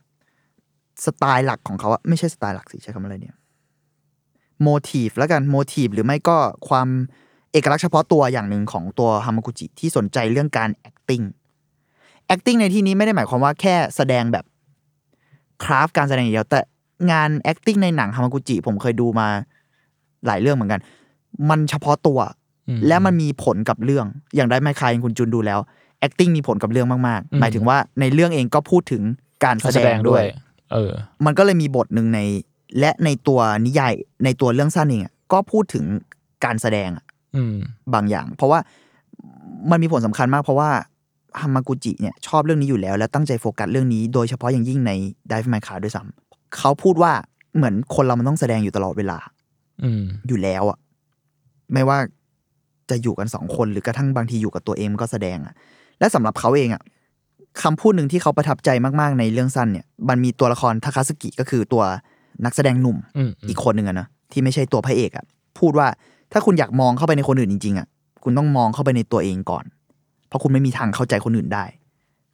[1.05, 3.35] สไตล์หลักของเขาอะไม่ใช่สไตล์หลักสิใช้คำอะไรเนี่ย
[4.61, 6.37] โมทีฟแล้วกันโมทีฟหรือไม่ก็
[6.69, 6.87] ความ
[7.51, 11.25] เอกลักษณ์เฉพาะตัวอย่างหนึ่งของตัวฮามากุจิที่สนใจเรื่องการ acting
[12.33, 14.45] acting ในที่นี้ไม่ได้หมายความว่าแค่แสดงแบบ
[15.63, 16.59] คราฟการแสดงอย่างเดียวแต่
[17.11, 19.27] งาน acting ในหนังฮามากุจิผมเคยดูมา
[20.25, 20.81] หลายเรื่องเหมือนกัน
[21.49, 22.19] มันเฉพาะตัว
[22.67, 24.05] อืมและมันมีผลกับเรื่อง
[24.35, 25.59] อย่างได้ไมคายคุณจุนดูแล้ว
[26.05, 29.03] acting มีผลกับเรื่องมากอืมๆหมายถึงว่าในเรื่องเองก็พูดถึง
[29.43, 30.27] การการแสแสดดงงด้ด้ววยย
[30.73, 30.91] เออ
[31.25, 32.19] มันก็เลยมีบทหนึ่งใน
[32.79, 33.93] และในตัวนิยาย
[34.25, 35.85] ในตัวเรื่องสั้นเองอะก็พูดถึง
[36.45, 37.05] การแสดงอะ
[37.35, 37.55] อืม
[37.93, 38.59] บางอย่าง เพราะว่า
[39.71, 40.69] มันมีผลสำคัญมากเพราะว่า
[41.41, 44.91] ฮามากุจิเนี่ยชอบเรื่องนี้อยู่แล้ว และตั้งใจโฟกัสเรื่องนี้โดยเฉพาะอย่างยิ่งใน
[45.31, 46.26] Dive My Car ด้วยซ้ำ
[46.57, 47.11] เขาพูดว่า
[47.55, 49.17] เหมือนคนเรามันต้องแสดงอยู่ตลอดเวลา
[49.83, 50.77] อืม อยู่แล้วอะ
[51.73, 51.97] ไม่ว่า
[52.89, 55.53] จะอยู่กันสองคนหรือกระทั่งบางทีอยู่กับตัวเองมันก็แสดงอะ
[55.99, 56.81] และสำหรับเขาเองอะ
[57.61, 61.83] คำพูดหนึ่งที่เขาประทับใจมากๆในเรื่องสั้นเนี่ย มันมีตัวละครทาคาสกิก็คือตัว
[62.45, 65.25] นักแสดงหนุ่มอืมอีกคนหนึ่งอะนะที่ไม่ใช่ตัวพระเอกอะ
[65.59, 65.87] พูดว่า
[66.31, 67.87] ถ้าคุณอยากมองเข้าไปในคนอื่นจริงๆอะ
[68.23, 69.65] คุณต้องมองเข้าไปในตัวเองก่อน
[70.27, 71.65] เพราะคุณไม่มีทางเข้าใจคนอื่นได้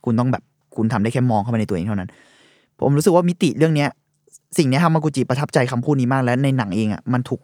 [0.06, 0.44] คุณต้องแบบ
[0.76, 2.10] คุณทำได้แค่มองเข้าไปในตัวเองเท่านั้น
[2.80, 3.90] ผมรู้สึกว่ามิติเรื่องเนี้ย
[4.58, 7.42] สิ่งเนี้ยฮามากุจิประทับใจคำพูดนี้มากและในหนังเองอะมันถูก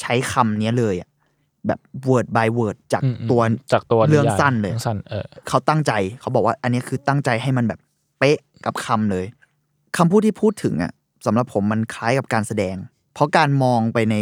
[0.00, 1.08] ใช้คำเนี้ยเลยอะ
[1.66, 3.40] แบบ word by word จากอืมอืมตัว
[3.72, 7.80] จากตัวเรื่องยายสั้นเลยรื่องสั้นเออเขาตั้งใจเขาบอกว่าอันเนี้ยคือตั้งใจให้มันแบบ
[8.18, 9.24] เป๊ะกับคำเลย
[9.96, 10.92] คำพูดที่พูดถึงอะ
[11.26, 12.76] สำหรับผมมันคล้ายกับการแสดง
[13.14, 14.16] เพราะการมองไปใน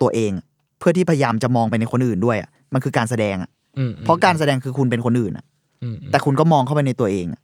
[0.00, 0.32] ตัวเอง
[0.78, 5.44] เพื่อที่พยายามจะมองไปในคนอื่นด้วยอะมันคือการแสดงอะอืมเพราะการแสดงคือคุณเป็นคนอื่นอะ
[5.82, 7.40] อืมแต่คุณก็มองเข้าไปในตัวเองอะ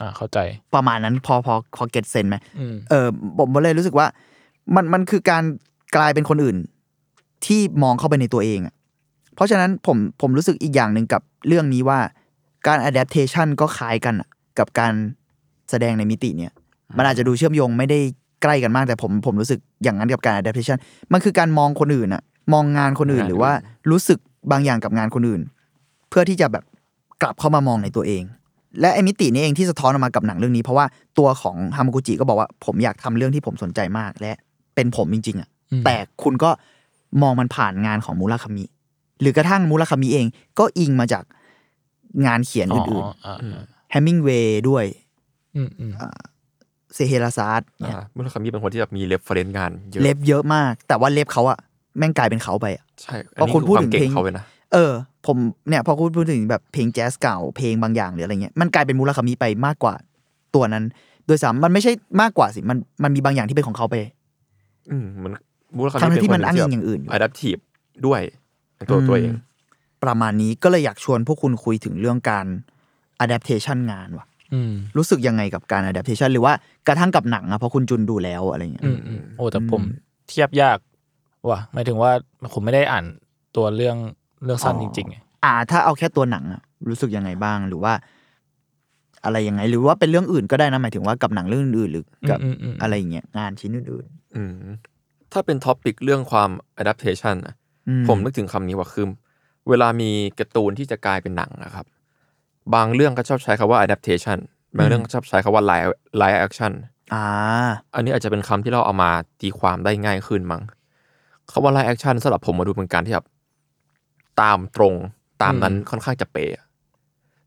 [0.00, 0.38] อ่าเข้าใจ
[0.74, 3.06] ประมาณนั้นพอพอพอเก็ตเซนไหมอืมเออ
[3.38, 4.06] ผมเลยรู้สึกว่า
[4.74, 5.44] มันมันคือการ
[5.96, 6.56] กลายเป็นคนอื่น
[7.46, 8.74] ที่มองเข้าไปในตัวเองอะ
[9.34, 11.98] เพราะฉะนั้นผมผมรู้สึกอีกอย่างหนึ่งกับเรื่องนี้ว่า
[12.66, 14.92] การ adaptation ก็คล้ายกันอะกับการ
[15.70, 16.52] แสดงในมิติเนี่ย
[16.96, 17.98] มันอาจจะดูเชื่อมโยงไม่ได้
[18.42, 20.78] ใกล้กันมากแต่ผมผมรู้สึกอย่างนั้นกับการ adaptation
[21.12, 22.22] มันคือการมองคนอื่นอะ
[22.52, 23.52] มองงานคนอื่นงานหรือว่า
[23.90, 24.18] รู้สึก
[24.50, 25.42] บางอย่างกับงานคนอื่น
[26.10, 26.64] เพื่อที่จะแบบ
[27.22, 28.22] กลับเข้ามามองในตัวเอง
[28.80, 30.86] และไอ้มิตินี้เองที่สะท้อนออกมากับหนังเรื่องนี้ เพราะว่า
[31.18, 34.32] ตัวของฮามากุจิก็บอกว่าผมอยากทำเรื่องที่ผมสนใจมาก และ
[34.74, 36.50] เป็นผมจริง ๆอะอืมแต่คุณก็
[37.22, 38.64] มองมันผ่านงานของมูราคามิ
[39.20, 40.26] หรือกระทั่งมูราคามิเอง
[40.58, 41.24] ก็อิงมาจาก
[42.26, 44.84] งานเขียนอื่นอ่าๆแฮมมิงเวย์ด้วย
[45.56, 45.92] อืมอืม
[46.94, 51.58] เซเฮราซาร์ดเนี่ยอ่ามุลคามิเป็นคนที่แบบมีเรฟเฟรนซ์งานเยอะเล็บเยอะมาก แต่ว่าเล็บเขาอะ
[51.98, 54.92] แม่งกลายเป็นเขาไปอะใช่เพราะคุณพูดถึงอันนี้อความเก่เพลงงเขาเลยนะเออ
[55.28, 55.38] ผม
[55.68, 59.94] เนี่ยพอคุณพูดถึงแบบเพลงแจ๊สเก่าเพลงบางอย่างหรืออะไรเงี้ยมันกลายเป็นมูราคามิไปมากกว่า
[60.54, 60.84] ตัวนั้น
[61.26, 63.94] โดยสามมันไม่ใช่มากกว่าสิมันมันมีบางอย่างที่เป็นของเขาไป
[64.90, 65.32] อืมเหมือน
[65.76, 67.60] บุคลิกทั้งๆที่มันเป็อ้างคอิงแบบอย่างอื่นอยู่ adaptive
[68.06, 68.20] ด้วย
[68.76, 69.32] ในตัวตัวเอง
[70.04, 72.46] ประมาณนี้ก็เลยอยากชวนพวกคุณคุยถึงเรื่องการ
[73.24, 76.52] adaptation งานว่ะอืมรู้สึกยังไงกับการ adaptation หรือว่า
[76.86, 79.82] กระทั่งกับหนังอะเพราะคุณจุนดูแล้วอะไรเงี้ยอืมอืมโอ้แต่ผม
[80.28, 80.78] เทียบยาก
[81.50, 82.10] ว่ะหมายถึงว่า
[82.54, 83.04] ผมไม่ได้อ่าน
[83.56, 83.96] ตัวเรื่อง
[84.44, 87.92] เรื่องสั้นจริงๆไงอ่า ถ้าเอาแค่ตัวหนังอะรู้สึกยังไงบ้างหรือว่า
[89.24, 94.52] อะไรยังไง หรือว่าเป็นเรื่องอื่นก็ได้นะหมายถึงว่ากับหนังเรื่องอื่นๆหรือกับอืมอืมอะไรอย่างเงี้ยงานชิ้นอื่นอืม
[95.32, 99.06] ถ้าเป็นท็อปิกเรื่องความ adaptation นะๆอืผมนึกถึงคำนี้ว่าคือ
[99.68, 101.86] เวลามีการ์ตูนที่จะกลายเป็นหนังนะครับ
[102.74, 104.38] บางเรื่องก็ชอบใช้คาว่า adaptation
[104.76, 106.72] บางเรื่องก็ชอบใช้คาว่า live live action
[107.14, 107.24] อ่า
[107.94, 110.62] อันนี้อาจจะเป็นคำที่เราเอามาตีความได้ง่ายขึ้นมั้ง
[111.50, 113.26] คาว่า live action สำหรับผมมาดูเป็นการที่แบบ
[114.40, 114.94] ตามตรง
[115.42, 116.62] ตามนั้นค่อนข้างจะเป๊ะ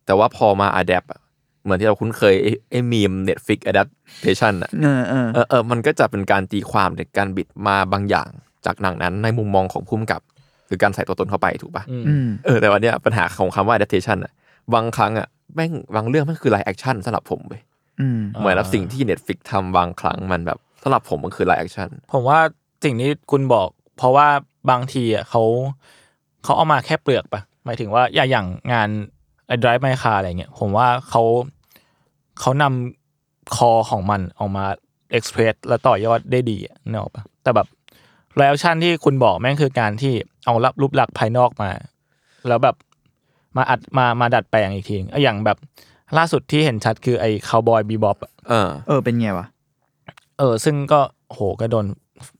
[0.06, 1.22] แต่ว่าพอมา adapt อะ
[1.64, 8.30] เหมือนที่เราคุ้นเคยไอ้ไอ้มีม Netflix adaptation อะเออเออเออเออมันก็จะเป็นการตีความในการบิดมาบางอย่าง
[8.66, 10.22] จากหนังนั้นในมุมมองของผู้กำกับ
[10.68, 14.32] หรือการใส่ตัวตนเข้าไปถูกปะอืมอืมเออแต่วันเนี้ยปัญหาของคำว่า adaptation อะ
[14.74, 17.62] บางครั้งอะแม่งบางเรื่องมันคือ live action สำหรับผมเว้ย
[18.02, 22.40] อืมเหมือนกับสิ่งที่ Netflix ทำบางครั้งมันแบบสำหรับผมมันคือ live action ผมว่า
[22.84, 24.28] สิ่งที่คุณบอก เพราะว่า
[24.70, 25.44] บางทีอะเขา
[26.44, 28.90] เขาเอามาแค่เปลือกปะหมายถึงว่าอย่างอย่างงาน
[29.48, 31.24] ไอ้ drive my car อะไรเงี้ยผมว่าเขา
[32.40, 34.66] เขานำคอของมันออกมา
[35.18, 37.68] express แล้วต่อยอดได้ดีอะนึกออกปะแต่แบบ
[38.36, 40.14] ไล a ชั่นที่คุณบอกแม่งคือการที่
[40.46, 41.72] เอารับรูปลักษณ์ภายนอกมา
[42.48, 42.76] แล้วแบบ
[43.58, 45.58] มาอัดมามาดัดแปลงอีกทีนึงอะอย่างแบบ
[46.18, 48.14] ล่าสุดที่เห็นชัดคือไอ้ Cowboy Bebop
[48.50, 49.48] เออ เออเป็นไงวะ
[50.40, 51.86] เออ ซึ่งก็โหก็โดน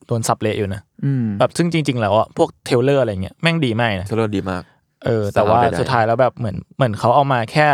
[0.06, 4.62] โดนสับเละอยู่นะอืมแบบซึ่งจริง ๆ แล้วอะพวก trailer อะไรเงี้ยแม่งดีมากนะ trailer ดีมาก
[5.04, 7.66] เออ แต่ว่าสามารถได้สุดท้ายแล้วแบบเหมือนเหมือนเขาเอามาแค่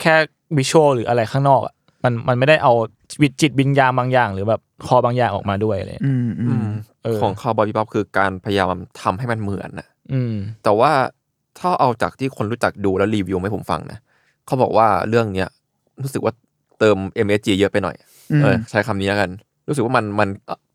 [0.00, 0.14] แค่
[0.56, 2.72] วิชวลหรืออะไรข้างนอกอะมันมันไม่ได้เอา
[3.22, 6.70] วิจิตวิญญาณบางอย่าง หรือแบบคอบางอย่างออกมาด้วยเลยอืมอือืมม
[7.04, 8.66] เออของคาร์บอยบีบ๊อบคือการพยายาม
[9.02, 10.92] ทำให้มันเหมือนนะอืมแต่ว่า
[11.58, 13.98] ถ้าเอาจากที่คนรู้จักดูแล้วรีวิวให้ผมฟังนะ
[14.46, 15.48] เขาบอกว่าเรื่องเนี้ย
[16.02, 16.32] รู้สึกว่า
[16.78, 17.96] เติม MSG เยอะไปหน่อย
[18.42, 19.30] เออ ใช้คำนี้แล้วกัน
[19.68, 20.28] รู้สึกว่ามันมัน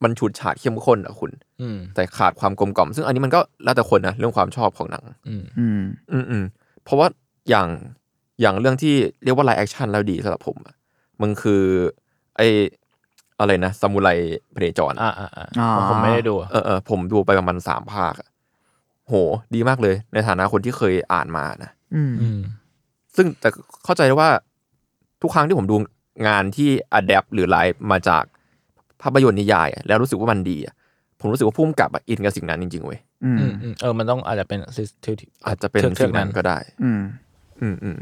[0.04, 6.44] มันฉูดฉาดเข้มข้นอะคุณอืมแต่ขาดความกลมกล่อม ซึ่งอันนี้มันก็แล้วแต่คนนะเรื่องความชอบของหนัง อืมอืมอืมอืม
[6.84, 7.08] เพราะว่า
[7.50, 7.68] อย่าง
[8.42, 10.76] อย่างเรื่องที่เรียกว่า live action แล้วดีสำหรับผมอะ
[11.22, 11.62] มันคือ
[12.38, 12.42] ไอ
[13.40, 14.10] อะไรนะซามูไร
[14.56, 18.30] พเนจรอ่าอ่าอ่าอ๋อผมไม่ได้ดูเออเออผมดูไปประมาณสามภาคอะ
[19.08, 19.14] โห
[19.56, 22.40] ดีมากเลย ในฐานะคนที่เคยอ่านมานะอืมอืม
[23.16, 23.50] ซึ่งแต่
[23.84, 24.30] เข้าใจได้ว่า
[25.22, 25.76] ทุกครั้งที่ผมดู
[26.28, 28.24] งานที่ adapt หรือไลฟ์มาจาก
[29.04, 30.74] ภาพยนตร์นิยายอะแล้วรู้สึกว่ามันดีอะ
[31.20, 35.16] ผมรู้สึกว่าพุ่มกับอะอินกับสิ่งนั้นจริงๆเว้ยอืมอืมอืมเออมันต้องอาจจะเป็นซิสเทม
[35.48, 37.02] อาจจะเป็นสิ่งนั้นก็ได้ อืม
[37.62, 37.98] อืมอืม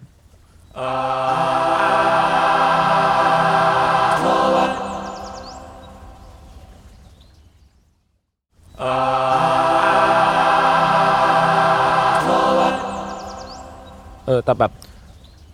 [14.26, 14.72] เออแต่แบบ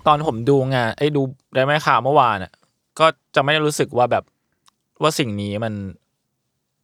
[0.08, 1.22] ตอนผมดูงานไอ้ดู
[1.56, 2.52] ได้ไหมข่าวเมื่อวานอะ
[3.00, 3.06] ก็
[3.36, 4.24] จะไม่ได้รู้สึกว่าแบบ
[5.02, 5.74] ว่าสิ่งนี้มัน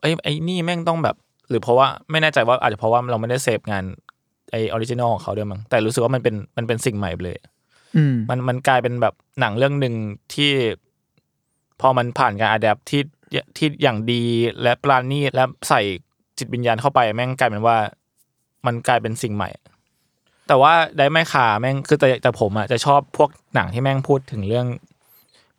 [0.01, 1.15] ไอ้ ไอ้นี่แม่งต้องแบบ
[1.49, 3.83] หรือเพราะว่าไม่แน่ใจว่าอาจจะเพราะว่าเราไม่ได้เสพงาน
[4.51, 7.37] ไอ original ของเขาด้วยมั้งแต่รู้สึกว่ามันเป็นมันเป็นสิ่งใหม่ไปเลย
[7.97, 9.95] อืมมันมันกลายเป็นแบบหนังเรื่องหนึ่ง
[10.33, 10.51] ที่
[11.81, 13.01] พอมันผ่านการ adapt ที่
[13.57, 14.23] ที่อย่างดี
[14.61, 15.81] และประณีตและใส่
[16.37, 17.77] จิตวิญญาณเข้าไป แม่งกลายเป็นว่า
[18.65, 19.49] มันกลายเป็นสิ่งใหม่
[20.47, 24.67] แต่ว่าได้ไม่ขาแม่งคือแต่แต่ผมอะจะชอบพวกหนังที่แม่งพูดถึงเรื่อง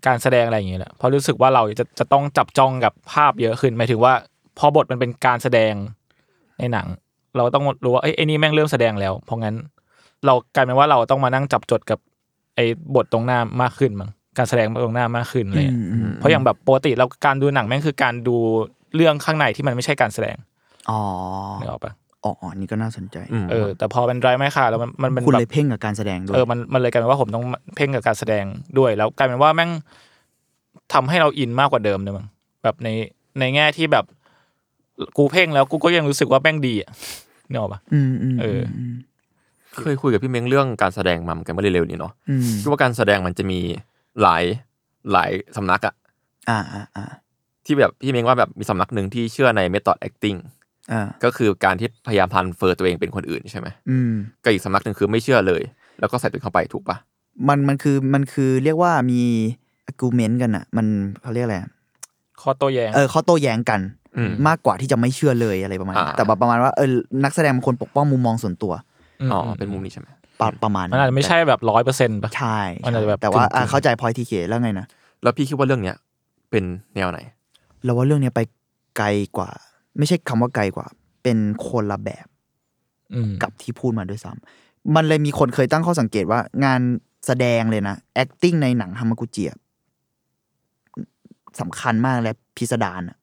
[0.07, 4.13] การแสดงอะไรอย่างเงี้ยแหละเพราะรู้สึกว่าเราจะจะต้องจับจ้องกับภาพเยอะขึ้นหมายถึงว่า
[4.59, 5.75] พอบทมันเป็นการแสดง
[6.59, 6.87] ในหนัง
[7.37, 9.55] เราต้องรู้ว่าเอ้ยไอ้นี่แม่งเริ่มแสดงแล้ว เพราะงั้น
[10.27, 11.99] เรากลายเป็นว่าเราต้องมานั่งจับจดกับ
[12.57, 12.65] ไอ้
[12.95, 18.37] บทตรงหน้ามากขึ้นมั้งการแสดงตรงหน้ามากขึ้นเลยอืมอืมเพราะอย่างแบบปกติเราการดูหนังแม่งคือการดู
[18.95, 20.37] เรื่องข้างในที่มันไม่ใช่การแสดง
[20.91, 21.01] อ๋อ
[21.61, 21.93] นึกออกปะ
[22.25, 27.45] อ๋ออ๋อนี่ก็น่าสนใจอืมเออ แต่พอเป็นไดรไม่ค่ะแล้วมันมันเป็นคุณแบเลยบเพ่งกับการแสดงด้วยเออมันมันเลยกลายเป็นว่าผมต้อง
[27.77, 28.45] เพ่งกับการแสดง
[28.79, 29.71] ด้วย แล้วกลายเป็นว่าแม่ง
[30.93, 32.27] ทำให้เราอินมากกว่าเดิมเลยมั้ง
[32.63, 32.89] แบบใน
[33.41, 34.05] ในแง่ที่แบบ
[35.17, 36.91] กูเพ่งแล้วกูก็ยังรู้สึกว่าแม่งดีอะ
[37.51, 38.61] นึกออกปะอืมอืมเออ
[38.93, 38.95] ม
[39.81, 43.59] เคยคุยกับพี่เม้งเรื่องการแสดงมาเหมือนกันเมื่อเร็วๆนี้เนาะอืมคิดว่าการแสดงมันจะมี
[44.23, 44.45] หลาย
[45.13, 45.95] หลายสำนักอะ
[46.51, 47.05] อ่าอ่าอ่า
[47.67, 50.64] ที่แบบพี่เม้งว่าแบบมีสำนักหนึ่งที่เชื่อใน method acting อ่า
[51.25, 54.13] ก็คือการที่พยายามพันเฟอร์ตัวเองเป็นคนอื่นใช่ไหมอืม
[54.45, 55.63] ก็อีกสำนักหนึ่งคือไม่เชื่อเลย
[56.01, 56.97] แล้วก็ใส่ตัวเองเข้าไปถูกปะ
[57.49, 59.23] มันมันคือมันคือเรียกว่ามี
[59.89, 60.87] argument กันอะมัน
[61.23, 61.71] เขาเรียกอะไรอะ
[62.43, 63.81] ข้อโต้แย้งเออเขาโต้แย้งกัน
[64.17, 66.89] อืมมากกว่าที่จะไม่เชื่อเลยอะไรประมาณนั้นอ่าแต่แบบประมาณว่าเออ
[67.25, 68.73] นักแสดงบางคนปกป้องมุมมองส่วนตัว
[69.33, 70.09] อ๋อเป็นมุมนี้ใช่ไหม
[70.41, 74.87] ประประมาณมันอาจจะไม่ใช่แบบร้อยเปอร์เซ็นต์ปะใช่มันอาจจะแบบแต่ว่าอะกึ่งๆเข้าใจพอยทีเคแล้วไงนะ
[75.23, 75.97] แล้วพี่คิดว่าเรื่องเนี้ย
[76.51, 77.19] เป็นแนวไหน
[77.85, 78.41] เราว่าเรื่องเนี้ยไป
[78.99, 79.51] ไกลกว่า
[79.99, 80.87] ไม่ใช่คำว่าไกลกว่า
[81.23, 82.27] เป็นคนละแบบ
[83.15, 86.81] อืมกับที่พูดมาด้วยซ้ำมันเลยมีคนเคยตั้งข้อสังเกตว่างาน
[87.27, 89.59] แสดงเลยนะ acting ในหนังฮามากุจิอะ
[91.61, 93.19] สำคัญมากและพิสดารอะ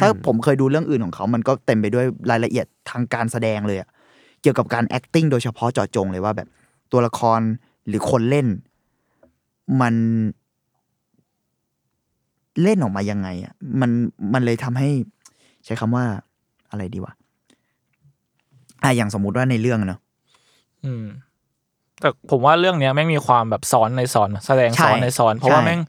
[0.00, 3.88] ถ้าผมเคยดูเรื่องอื่นของเขา มันก็เต็มไปด้วยรายละเอียดทางการแสดงเลยอะ
[4.42, 6.48] เกี่ยวกับการ acting โดยเฉพาะเจาะจงเลยว่าแบบ
[6.92, 7.40] ตัวละคร
[7.88, 8.46] หรือคนเล่น
[9.80, 9.94] มัน
[12.62, 13.90] เล่นออกมายังไงอะมัน
[14.32, 14.90] มันเลยทำให้
[15.64, 16.04] ใช้คำว่า
[16.70, 17.12] อะไรดีวะ
[18.82, 20.00] อะอย่างสมมุติว่าในเรื่องเนอะ
[20.84, 21.04] อืม
[22.00, 25.80] แต่ผมว่าเรื่องเนี้ยแม่งมีความแบบซ้อนในซ้อนแสดงใช่ซ้อนในซ้อน เพราะว่าใช่แม่ง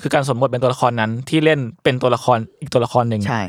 [0.00, 3.42] คือการสมบทเป็นตัวละครนั้น ที่เล่นเป็นตัวละครอีกตัวละครหนึ่งใช่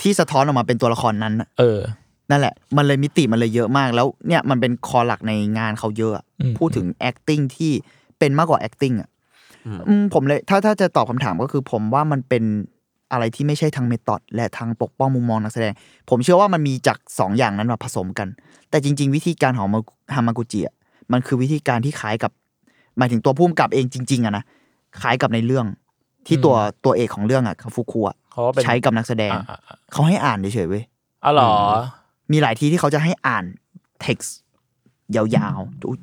[0.00, 1.78] ที่สะท้อนออกมาเป็นตัวละครนั้นน่ะเออ
[2.30, 7.72] นั่นแหละ มันเลยมิติมันเลยเยอะมาก แล้วเนี่ยมันเป็นคอหลักในงานเขาเยอะอะอืมพูดถึง acting ที่
[8.18, 9.08] เป็นมากกว่า acting อะ
[9.88, 12.44] อืมผมเลย ถ้าถ้าจะตอบคำถามก็คือผมว่ามันเป็น
[13.12, 15.72] อะไรที่ไม่ใช่ทางเมธอดและทางปกป้องมุมมองนักแสดง
[16.10, 18.28] ผมเชื่อว่ามันมีจากสองอย่างนั้นมาผสมกัน
[18.70, 19.68] แต่จริง ๆ วิธีการของ
[20.14, 20.74] ฮามากุจิอะ
[21.12, 22.32] มันคือวิธีการที่คล้ายกับ
[22.98, 24.44] หมายถึงตัวผู้กำกับเองจริง ๆอะนะ
[25.00, 25.66] คล้ายกับในเรื่อง
[26.26, 30.84] ที่ตัวตัวเอกของเรื่องอะคาฟุคุอะเขาก็เป็นใช้กับนักแสดงอ่าอ่าอ่าเขาให้อ่านเฉยๆเว้ย
[31.24, 31.52] อ๋อเหรอ
[32.32, 33.44] มีหลายที่ที่เขาจะให้อ่าน
[34.04, 34.30] text
[35.16, 35.24] ยา
[35.56, 35.98] วๆอุ๊ย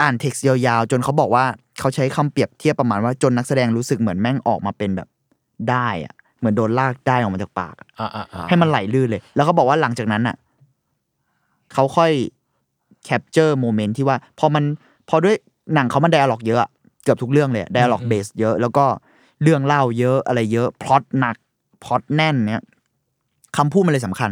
[0.00, 1.44] อ่าน text ยาวๆ จนเขาบอกว่า
[1.78, 5.08] เขาใช้คำเปรียบเทียบประมาณว่าจนนักแสดงรู้สึกเหมือนแม่งออกมาเป็นแบบ
[5.70, 10.36] ได้อะเหมือนโดนลากได้ออกมาจากปากอะอ่าอ่าอ่าให้มันไหลลื่นเลย แล้วเขาบอกว่าหลังจากนั้นอะ
[11.72, 12.12] เขาค่อย
[13.08, 14.64] capture moment ที่ว่าพอมัน
[15.08, 15.36] พอด้วย
[15.74, 16.70] หนังเขามันไดอะล็อกเยอะอะ
[17.04, 18.84] เกือบทุกเรื่องเลยไดอะล็อกเบสเยอะ แล้วก็
[19.42, 21.36] เรื่องเล่าเยอะอะไรเยอะพล็อตหนัก
[21.84, 22.64] พล็อตแน่นเนี้ย
[23.56, 24.30] คำพูดมันเลยสำคัญ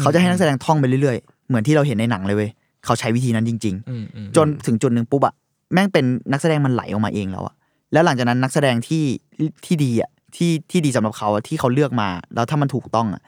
[0.00, 2.50] เขาจะให้นักแสดงท่องไปเรื่อยๆ เหมือนที่เราเห็นในหนังเลยเว้ย
[2.84, 5.34] เขาใช้วิธีนั้นจริง อืมอืมๆ จนถึงจุดหนึ่งปุ๊บอะ
[5.72, 7.54] แม่งเป็นนักแสดงมันไหลออกมาเองแล้วอะ
[7.92, 9.04] แล้วหลังจากนั้นนักแสดงที่
[9.64, 13.22] ที่ดีอะ ที่ที่ดีสำหรับเขาอะที่เขาเลือกมา แล้วถ้ามันถูกต้องอะ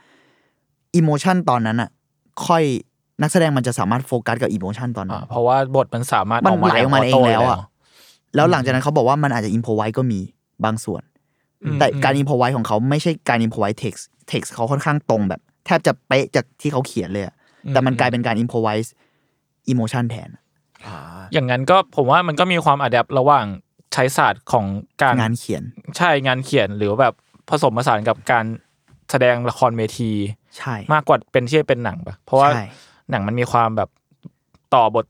[0.96, 1.90] emotion ตอนนั้นอะ
[2.46, 2.62] ค่อย
[3.22, 7.66] นักแสดงมันจะสามารถโฟกัสกับ emotion ตอนนั้นเพราะว่าบทมันสามารถมันออกมาไหลออกมาเอง auto แล้วอะได้
[8.34, 10.20] แล้วหลังจากนั้นเขาบอกว่ามันอาจจะ improvise ก็มี
[10.64, 11.02] บางส่วน
[11.64, 17.34] อืมแต่อืมการ improvise ของเขาไม่ใช่การ improvise text text เขาค่อนข้างตรงแบบ แทบจะเป๊ะจากที่เขาเขียนเลยอะ
[17.70, 20.30] แต่มันกลายเป็นการ improvise emotion แทน
[21.32, 23.46] อย่างนั้นก็ผมว่ามันก็มีความ adapt ระหว่าง
[23.94, 24.66] ใช้ศาสตร์ของ
[25.02, 25.62] การงานเขียน
[25.96, 27.14] ใช่งานเขียนหรือว่าแบบ
[27.48, 28.44] ผสมผสานกับการ
[29.10, 30.10] แสดงละครเวที
[30.58, 32.64] ใช่ มากกว่าเป็นที่เป็นหนังปะเพราะว่าใช่
[33.10, 33.88] หนังมันมีความแบบ
[34.74, 35.06] ต่อบท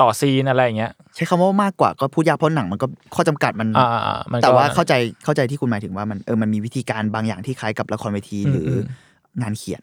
[0.00, 8.82] ต่อซีนอะไรอย่างเงี้ยใช้คำว่ามากกว่าก็พูดยากเพราะหนังมันก็ข้อจำกัดมัน อ่าอ่าอ่ามันก็ แต่ว่าเข้าใจเข้าใจที่คุณหมายถึงว่ามันเออมันมีวิธีการบางอย่างที่คล้ายกับละครเวทีอืมหรืออม
[9.42, 9.82] งานเขียน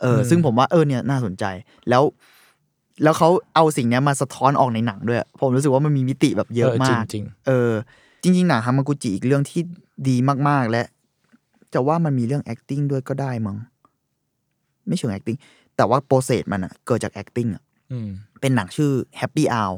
[0.00, 1.44] เอออม ซึ่งผมว่าเออเนี่ยน่าสนใจ
[1.88, 2.02] แล้ว
[3.02, 7.72] แล้วเขาเอาสิ่งเนี้ยมาสะท้อนออกในหนังด้วย ผมรู้สึกว่ามันมีมิติแบบเยอะมากจริงเออ
[8.22, 9.60] จริงๆหนังฮามากุจิอีกเรื่องที่
[10.08, 10.16] ดี
[10.48, 10.82] มากๆและ
[11.74, 13.56] จะว่ามันมีเรื่อง acting ด้วยก็ได้มั้ง
[14.86, 15.38] ไม่เชิง acting
[15.76, 18.08] แต่ว่า process มันอะเกิดจาก acting อะๆอืม
[18.40, 19.74] เป็นหนังชื่อ Happy Hour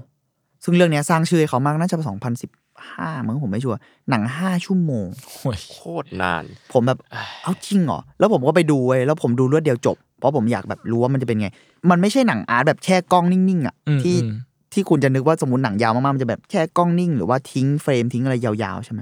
[0.65, 2.51] ซึ่งเรื่องเนี้ยสร้างชื่อให้เขามากน่าจะสองพันสิบ
[2.93, 5.07] ห้ามั้งผมไม่ชัวร์หนังห้าชั่วโมง
[5.41, 6.99] โอ้ยโคตรนาน ผมแบบ
[7.43, 11.49] เอาจริงเหรอแล้วผมก็ไปดูเว้ยแล้วผมดูรวดเดียวจบ เพราะผมอยากแบบรู้ว่ามันจะเป็นไง
[11.91, 14.37] มันไม่ใช่หนังอาร์ตแบบแช่กล้องนิ่งๆอะอืมที่อืม
[14.73, 19.01] ที่คุณจะนึกว่าสมมติหนังยาวมากๆมันจะแบบแค่กล้องนิ่ง หรือว่าทิ้ง frame ทิ้งอะไรยาวๆใช่ไหม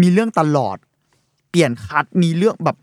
[0.00, 0.76] มีเรื่องตลอด
[1.50, 2.76] เปลี่ยน cut มีเรื่องแบบ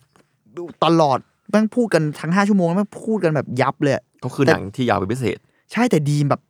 [0.85, 5.37] ตลอดแม่งพูดกันทั้งห้าชั่วโมงแม่งพูดกันแบบยับเลยอะก็คือหนังที่ยาวเป็นพิเศษ
[5.71, 6.41] ใช่แต่ดีแบบ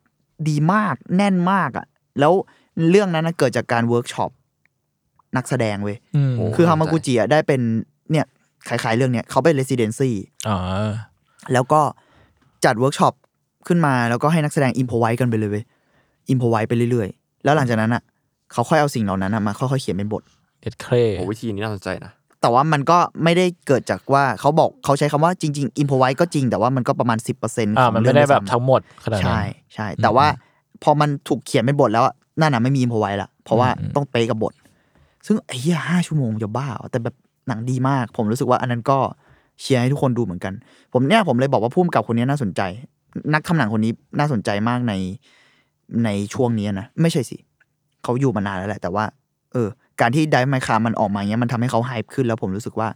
[0.48, 1.86] ดีมากแน่นมากอะ
[2.20, 2.32] แล้ว
[2.90, 4.30] เรื่องนั้นนะเกิดจากการเวิร์กช็อป
[5.36, 7.60] นักแสดงเว้ยอืมโอ้คือฮามากุจิอะได้เป็น
[8.10, 8.26] เนี่ย
[8.68, 10.14] คล้ายๆเรื่องเนี้ยเขาไป residency
[10.48, 10.58] อ๋อ
[11.52, 11.80] แล้วก็
[12.64, 13.14] จัดเวิร์กช็อป
[13.66, 15.64] ขึ้นมาแล้วก็ให้นักแสดง improvise กันไปเลยเว้ย
[16.30, 18.02] improvise ไปเรื่อยๆ แล้วหลังจากนั้นอะ
[18.52, 20.22] เขาค่อยเอาสิ่งเหล่านั้นอะมาค่อยๆเขียนเป็นบท
[20.60, 29.40] เด็ดเครโอ้วิธีนี้น่าสนใจนะแต่ว่ามันก็ไม่ได้เกิดจากว่าเขาบอกเขาใช้คำว่าจริงๆ improvise ก็จริงแต่ว่ามันก็ประมาณ 10%ของอ่ามันไม่ได้เรื่องแบบทั้งหมดด้วยซ้ำขนาดนั้นใช่
[29.74, 30.26] ใช่แต่ว่า
[30.82, 34.54] พอมันถูกเขียนเป็นบทแล้วอะ นั่นน่ะไม่มี improvise ละเพราะว่าอืมต้องเป๊ะกับบท
[35.26, 37.14] ซึ่งไอ้เหี้ยห้าชั่วโมงจะบ้าเหรอแต่แบบ
[37.48, 38.98] หนังดีมาก ผมรู้สึกว่าอันนั้นก็
[39.60, 40.52] เชียร์ให้ทุกคนดูเหมือนกัน
[40.92, 42.60] ผมเนี่ยผมเลยบอกว่าผู้กำกับคนนี้น่าสนใจ
[43.34, 44.94] นักทำหนังคนนี้น่าสนใจมากใน
[46.04, 47.36] ในช่วงนี้นะไม่ใช่สิ
[48.02, 49.04] เขาอยู่มานานแล้วแหละ แต่ว่า
[49.52, 49.68] เออ
[50.00, 52.88] การที่ไดไมคามันออกมาเงี้ยมันทำให้เขาไฮป์ขึ้นแล้วผมรู้สึกว่า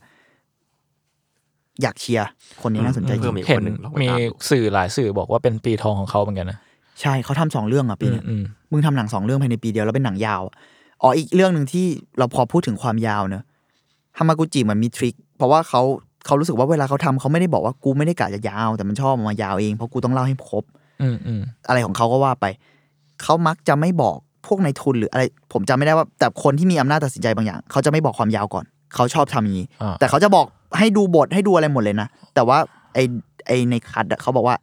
[1.83, 2.29] อยากเชียร์
[2.63, 6.59] คนนี้น่าสนใจจเพิ่ริมงอีกเห็นคนหนึ่งลองไปมีตามดูสื่อหลายสื่อบอกว่าเป็นปีทองของเขาเหมือนกันนะ
[7.01, 10.55] ใช่เขาทำสองเรื่องอะปีอืมเนี้ยอืมมึงทำหนังสองเรื่องภายในปีเดียวแล้วเป็นหนังยาวอะ
[11.03, 11.87] อ๋ออีกเรื่องหนึ่งที่
[12.19, 13.43] เราพอพูดถึงความยาวเนอะ
[14.19, 15.83] ฮามากุจิมันมีทริคเพราะว่าเขา
[16.27, 20.65] เขารู้สึกว่าเวลาเขาทำเขาไม่ได้บอกว่ากูไม่ได้กะจะยาว แต่มันชอบมันมายาวเองเพราะกูต้องเล่าให้ครบ
[21.03, 22.47] อืมอืมอะไรของเขาก็ว่าไป
[23.23, 30.47] เขามักจะไม่บอกพวกนายทุนหรืออะไร ผมจำไม่ได้ว่าแต่คนที่มีอำนาจตัดสินใจบางอย่าง เขาจะไม่บอกความยาวก่อน เขาชอบทำอย่างนี้อ่าแต่เขาจะบอก
[30.79, 32.59] ให้ดูบทให้ดูอะไรหมดเลยนะ แต่ว่า
[32.95, 32.99] ไอ
[33.47, 34.57] ไอใน cut อะเขาบอกว่า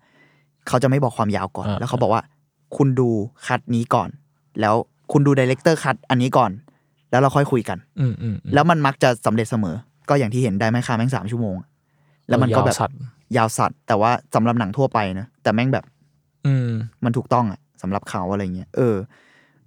[0.72, 2.22] เขาจะไม่บอกความยาวก่อนอ่าแล้วเขาบอกว่า
[2.78, 3.10] คุณดู
[3.48, 4.10] cut นี้ก่อน
[4.62, 4.76] แล้ว
[5.12, 6.52] คุณดู director cut อันนี้ก่อน
[7.12, 9.76] แล้วเราค่อยคุยกัน อืมอืมอืมแล้วมันมักจะสำเร็จเสมอ
[10.10, 11.56] ก็อย่างที่เห็นได้ไหมคะแม่งสามชั่วโมง
[12.28, 12.98] แล้วมันก็แบบยาวสัตว์
[13.38, 15.86] ยาวสัตว์แต่ว่าสำหรับหนังทั่วไปนะแต่แม่งแบบ
[16.46, 16.70] อืม
[17.04, 18.96] มันถูกต้องอะสำหรับเขาอะไรเงี้ยเออ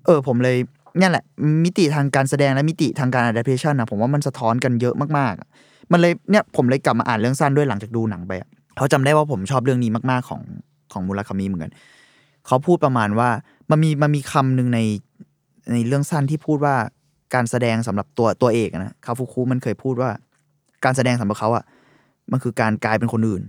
[0.06, 0.56] เออ ผมเลย
[0.98, 1.24] เนี่ยแหละ
[1.64, 5.48] มิติทางการแสดงและมิติทางการ adaptation นะผมว่ามันสะท้อนกันเยอะมากๆอะ
[5.92, 10.42] มันเลยเนี่ยผมเลยกลับมาอ่านเรื่องสั้นด้วยหลังจากดูหนังไปอะเพราะจำได้ว่าผมชอบเรื่องนี้มากๆของ
[10.94, 11.72] ของมูราคามิเหมือนกัน
[12.46, 13.28] เขาพูดประมาณว่า
[13.70, 14.80] มันมีมันมีคำหนึ่งใน
[15.72, 16.74] ในเรื่องสั้นที่พูดว่า
[17.34, 20.10] การแสดงสำหรับตัวตัวเอกอะนะคาฟุคุมันเคยพูดว่า
[20.84, 21.64] การแสดงสำหรับเขาอะ
[22.32, 23.42] มันคือการกลายเป็นคนอื่น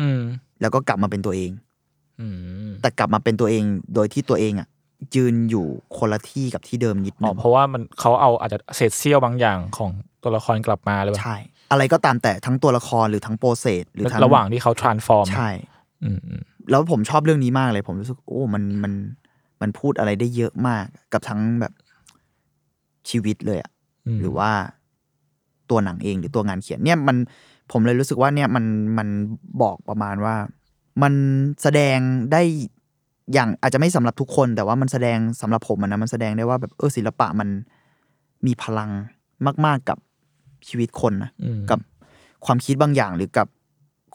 [0.00, 0.20] อืม
[0.60, 1.50] แล้วก็กลับมาเป็นตัวเอง
[2.20, 2.26] อื
[2.68, 4.68] มแต่กลับมาเป็นตัวเองโดยที่ตัวเองอะ
[5.16, 5.66] ยืนอยู่
[5.98, 9.90] คนละที่กับที่เดิมนิดอ๋นึองเพราะว่ามันเขาเอาอาจจะเศษเสี้ยวบางอย่างของ
[10.22, 11.36] ตัวละครกลับมาเลยใช่
[11.70, 15.50] อะไรก็ตามแต่ทั้งตัวละครหรือทั้งโปรเซสหรือทั้งระหว่างที่เขา transform ใช่
[16.04, 18.92] อืมอืม แล้วผมชอบเรื่องนี้มากเลย ผมรู้สึก โอ้ มันมัน
[19.60, 21.72] มันพูดอะไรได้เยอะมากกับทั้งแบบ
[23.10, 23.70] ชีวิตเลยอะ
[24.16, 24.50] มหรือว่า
[25.70, 27.16] ตัวหนังเองหรือตัวงานเขียนเนี่ยมัน
[27.72, 28.64] ผมเลยรู้สึกว่าเนี่ยมัน
[28.98, 29.08] มัน
[29.62, 30.34] บอกประมาณว่า
[31.02, 31.14] มัน
[31.62, 31.98] แสดง
[32.32, 32.42] ได้
[33.32, 37.48] อย่างอาจจะไม่สำหรับทุกคน แต่ว่ามันแสดงสำหรับผมอะนะมันแสดงได้ว่าแบบเออศิลปะมัน
[38.46, 38.90] มีพลัง
[39.66, 39.98] มาก ๆกับ
[40.68, 41.78] ชีวิตคนนะอืมกับ
[42.46, 43.46] ความคิดบางอย่างหรือกับ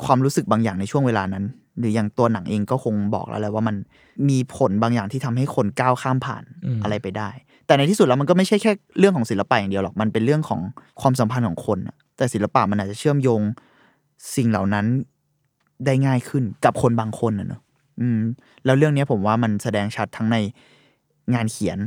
[0.03, 1.45] ความรู้สึกบางอย่างในช่วงเวลานั้น
[1.79, 3.75] หรืออย่างตัวหนังเองก็คงบอกแล้วแหละว่ามัน
[4.29, 7.29] มีผลบางอย่างที่ทำให้คนก้าวข้ามผ่านอืมอะไรไปได้
[7.65, 10.61] แต่ในที่สุดแล้วมันก็ไม่ใช่แค่เรื่องของศิลปะอย่างเดียวหรอกมันเป็นเรื่องของ
[11.01, 13.41] ความสัมพันธ์ของคนอะแต่ศิลปะมันอาจจะเชื่อมโยง
[14.35, 14.85] สิ่งเหล่านั้น
[15.85, 17.61] ได้ง่ายขึ้นกับคนบางคนนะเนอะ
[17.99, 18.19] อืม
[18.65, 20.37] แล้วเรื่องเนี้ยผมว่ามันแสดงชัดทั้งใน
[21.33, 21.79] งานเขียน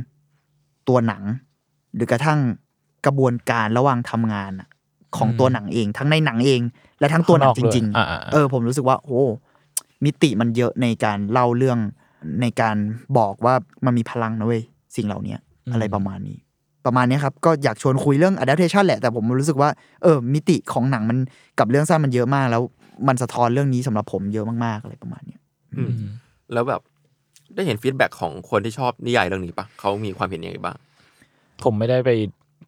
[0.87, 1.23] ตัวหนัง
[1.95, 2.39] หรือกระทั่ง
[3.05, 4.69] กระบวนการระหว่างทำงานอะ
[5.17, 6.61] ของตัวหนังเอง ทั้งในหนังเอง
[6.99, 9.21] และทั้งตัวหนังจริงข้างนอกเลยอ่าๆๆเออ ผมรู้สึกว่า โอ้
[10.05, 11.79] มิติมันเยอะในการเล่าเรื่อง
[12.41, 12.75] ในการ
[13.17, 13.53] บอกว่า
[13.85, 14.63] มันมีพลังนะเว้ย
[14.95, 15.35] สิ่งเหล่านี้
[15.73, 16.37] อะไรประมาณนี้
[16.85, 19.69] ประมาณเนี้ยครับ ก็อยากชวนคุยเรื่อง adaptation แหละแต่ผมรู้สึกว่า
[20.03, 21.17] เออมิติของหนังมัน
[21.59, 22.61] กับเรื่องสั้นมันเยอะมาก แล้ว
[23.07, 25.41] มันสะท้อนเรื่องนี้สำหรับผมเยอะมากๆอะไรประมาณเนี้ย
[25.77, 25.91] อืม
[26.53, 26.81] แล้วแบบ
[27.55, 30.77] ได้เห็น feedback ของคนที่ชอบนิยายเรื่องนี้ปะเขามีความเห็นยังไงบ้าง
[31.63, 32.09] ผมไม่ได้ไป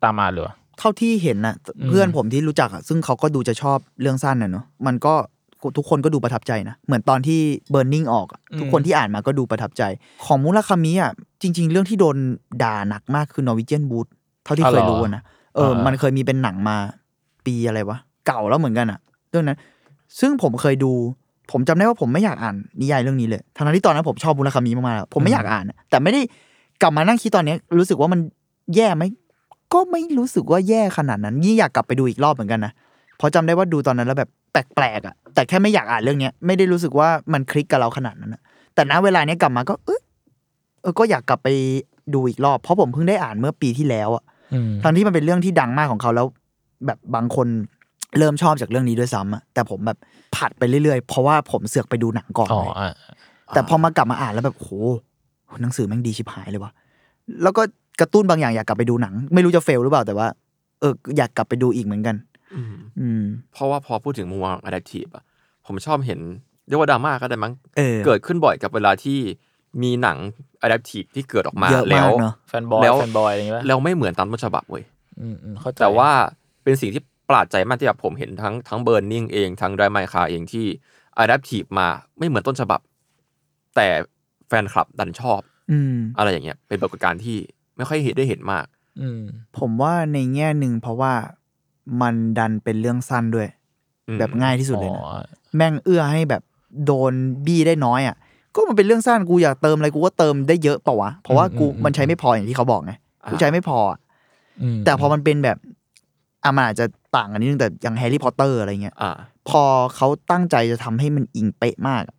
[0.04, 0.46] ตามอ่านเลย
[0.80, 5.15] เท่าที่เห็นนะอืมเพื่อนผมที่รู้จักอะซึ่งเขาก็ดูจะชอบเรื่องสั้นน่ะเนอะมันก็
[5.78, 7.39] ทุกคนก็ดูประทับใจนะ เหมือนตอนที่
[7.73, 9.84] Burning ออกอะทุกคนที่อ่านมาก็ดูประทับใจ
[10.26, 12.17] ของมุราคามิอะจริง ๆ เรื่องที่โดน
[12.63, 14.08] ด่าหนักมากคือ Norwegian Wood
[14.43, 15.23] เท่าที่เคยรู้อะนะ
[15.56, 16.76] เออ มันเคยมีเป็นหนังมา
[17.45, 17.97] ปีอะไรวะ
[18.28, 18.99] เก่าแล้วเหมือนกันอะ
[19.30, 19.58] เรื่องนั้น
[20.19, 20.91] ซึ่งผมเคยดู
[21.52, 26.21] ผมจำได้ว่าผมไม่อยากอ่านนิยายเรื่องนี้เลยทั้งๆที่ตอนนั้นผมชอบมุราคามิมากๆแล้วผมไม่อยากอ่านอะแต่ไม่ได้
[26.82, 28.19] กลับมานั่งคิดตอนเนี้ยรู้สึกว่ามัน
[28.76, 29.04] แย่ไหม
[29.73, 32.73] ก็ไม่รู้สึกว่าแย่ขนาดนั้น ยิ่งอยากกลับไปดูอีกรอบเหมือนกันนะ
[33.17, 38.41] เพราะจำได้ว่าดูตอนนั้นแล้วแบบแปลกๆอะ แต่แค่ไม่อยากอ่านเรื่องเนี้ยไม่ได้รู้สึกว่ามันคลิกกับเราขนาดนั้นนะ
[38.76, 40.00] แต่ณเวลาเนี้ยกลับมาก็เออ
[40.82, 41.50] เออก็อยากกลับไป
[42.13, 46.28] ดูอีกรอบ เพราะผมเพิ่งได้อ่านเมื่อปีที่แล้วอะอืมทั้งที่มันเป็นเรื่องที่ดังมากของเขาแล้ว
[46.86, 47.48] แบบบางคน
[48.17, 49.98] เริ่มชอบจากเรื่องนี้ด้วยซ้ำอะแต่ผมแบบ
[50.36, 52.96] ผัดไปเรื่อยๆ เพราะว่าผมเสือกไปดูหนังก่อนอ๋อเลยอะ
[53.54, 54.69] แต่พอมากลับมาอ่านแล้วแบบโห
[55.62, 56.72] หนังสือแม่งดีชิบหายเลยวะ
[57.43, 57.62] แล้วก็
[58.00, 60.28] กระตุ้นบางอย่างอยากกลับไปดูหนัง ไม่รู้จะเฟลหรือเปล่าแต่ว่า
[60.80, 62.15] เอออยากกลับไปดูอีกเหมือนกัน
[62.55, 65.23] อืมอืมเพราะว่าพอพูดถึงมุมมอง adaptive อะ
[65.65, 66.19] ผมชอบเห็น
[66.67, 69.19] เรียกว่าดราม่าก็ได้มั้งเออ เกิดขึ้นบ่อยกับเวลาที่
[69.83, 70.17] มีหนัง
[70.65, 74.83] adaptive ที่เกิดออกมาเยอะแล้มาวกเนอะ แฟนบอยแล้วแฟนบอยอะไรอย่างเงี้ยแล้วไม่เหมือนตามต้นฉบับเว้ย
[75.19, 76.11] อืมอืมเข้าใจแต่ว่า
[76.63, 80.65] เป็นสิ่งที่ประหลาดใจมากที่แบบผมเห็นทั้งทั้งเบิร์นนิ่งเองทั้งไดรไมคาเองที่
[81.23, 81.87] adaptive มา
[82.17, 82.79] ไม่เหมือนต้นฉบับ
[83.75, 83.87] แต่
[84.47, 87.37] แฟนคลับดันชอบอืม อะไรอย่างเงี้ยเป็นปรากฏการณ์ที่
[87.75, 88.65] ไม่ค่อยเห็นได้เห็นมาก
[89.01, 89.21] อืม
[89.59, 91.13] ผมว่าในแง่หนึ่งเพราะว่า
[92.02, 93.48] มันดันเป็นเรื่องสั้นด้วย
[94.08, 95.19] อืมแบบง่ายที่สุดเลยอ๋นะอ
[95.56, 96.41] แม่งเอื้อให้แบบ
[96.86, 97.13] โดน
[97.46, 98.15] บี้ได้น้อยอะ
[98.56, 102.93] ก็มันเป็นเรื่องสั้นกูอยากเติมอะไรกูก็เติมได้เยอะเปล่าวะเพราะว่ากูมันใช้ไม่พออย่างที่เขาบอกไง
[103.30, 104.00] กูใช้ไม่พออะ
[104.76, 105.58] มแต่พอมันเป็นแบบ
[106.43, 109.12] อะมันอาจจะต่างกันนิดนึงแต่อย่างแฮร์รี่พอตเตอร์อะไรเงี้ยอ่า
[109.50, 109.63] พอ
[109.96, 112.15] เขาตั้งใจจะทำให้มันอิงเป๊ะมากอะ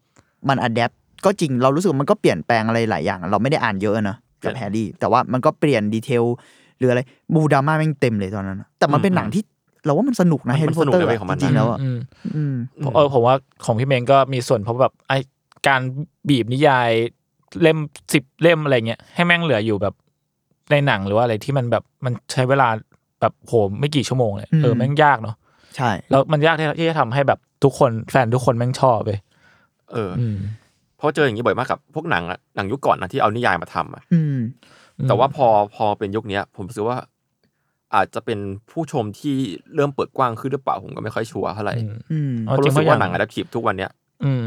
[0.48, 0.92] มัน adapt
[1.24, 6.24] ก็จริงเรารู้สึกว่ามันก็เปลี่ยนแปลงอะไรหลายอย่าง เราไม่ได้อ่านเยอะนะกับเปลี่ยนแฮร์รี่แต่ว่ามันก็เปลี่ยน detail
[6.78, 7.00] หรืออะไร
[7.34, 9.42] บูดราม่าแม่งเต็มเลยตอนนั้นอะแต่มันเป็นหนังที่
[9.84, 11.98] เราว่ามันสนุกนะแฮร์รี่พอตเตอร์มันสนุร์กในเวของมันนะจริงๆแล้วอะอืม
[12.36, 12.54] อืม
[12.94, 15.12] เออผมว่าของพี่เมงก็มีส่วนเพราะแบบไอ
[15.68, 15.80] การ
[16.28, 16.90] บีบนิยาย
[17.62, 17.78] เล่ม
[18.12, 19.94] สิบเล่มอะไรเงี้ยให้แม่งเหลืออยู่แบบ
[20.70, 22.68] ในหนังหรือว่าอะไรที่มันแบบมันใช้เวลา
[23.20, 25.36] แบบโหไม่กี่ชั่วโมงเลยเออแม่งยากเนาะ
[25.76, 29.10] ใช่ แล้วมันยากที่ที่จะทำให้แบบทุกคนแฟนทุกคนแม่งชอบไป
[29.92, 30.38] เอออืม
[30.96, 34.38] เพราะเจออย่างนี้บ่อยมากกับพวกหนังอะหนังยุคก่อนนะที่เอานิยายมาทำอะอืม
[35.08, 36.98] แต่ว่าพอพอเป็นยุคเนี้ย ผมรู้สึกว่า
[37.94, 38.38] อาจจะเป็น
[38.70, 39.36] ผู้ชมที่
[39.74, 43.90] เริ่มเปิดกว้างขึ้นหรือเปล่าผมก็ไม่ค่อยชัวร์เท่าไหร่อืมอืมเอาเพราะจริงรู้สึกว่าเพราะอย่างหนังอะดัพทีฟทุกวันเนี้ย
[44.24, 44.44] อืม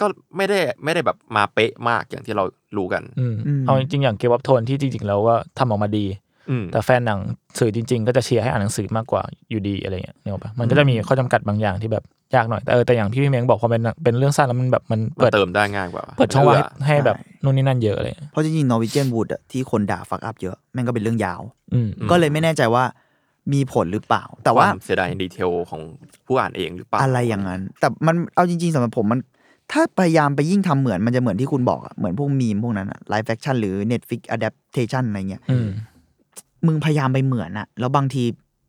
[0.00, 2.44] ก็ไม่ได้ไม่ได้แบบมาเป๊ะมากอย่างที่เรา
[2.76, 6.06] รู้กันอืมอืมเอาจริงๆอย่างเกมวับโทนที่จริงๆแล้วว่าทำออกมาดี
[6.50, 7.20] อืมแต่แฟนหนัง
[7.58, 12.04] สื่อจริง ๆ ก็จะเชียร์ให้อ่านหนังสือมากกว่าอยู่ดีอะไรเงี้ยเนี่ยปะมันก็จะมีข้อจำกัดบางอย่างที่แบบ
[12.34, 21.40] ยากหน่อยแต่เออแต่อย่างที่พี่เม้งบอกพอเป็นเป็นเรื่องสั้นแล้วมันแบบมันมันเปิดเติมได้ง่ายกว่า เปิดช่องว่างให้เอื้อให้แบบนู่นนี่นั่นเยอะเลย เพราะจริงๆ Norwegian Wood อะที่คนด่าฟักอัพเยอะแม่งก็เป็นเรื่องยาว
[21.74, 22.84] อืมก็เลยไม่แน่ใจว่า
[23.52, 25.80] มีผลหรือเปล่า แต่ว่าควมเสียดายดีเทลของ
[26.26, 29.20] ผู้อ่านเองหรือเปล่าอะไรอย่างนั้น แต่มันเอาจริงๆสำหรับผมมัน
[29.72, 35.68] ถ้าพยายามไปยิ่งทำเหมือนมันจะเหมือนที่คุณบอกอะเหมือนพวกมีมพวกนั้นอะ live action หรือ Netflix adaptation อะไรเงี้ยอืม
[36.66, 38.24] มึงพยายามไปเหมือนอะแล้วบางที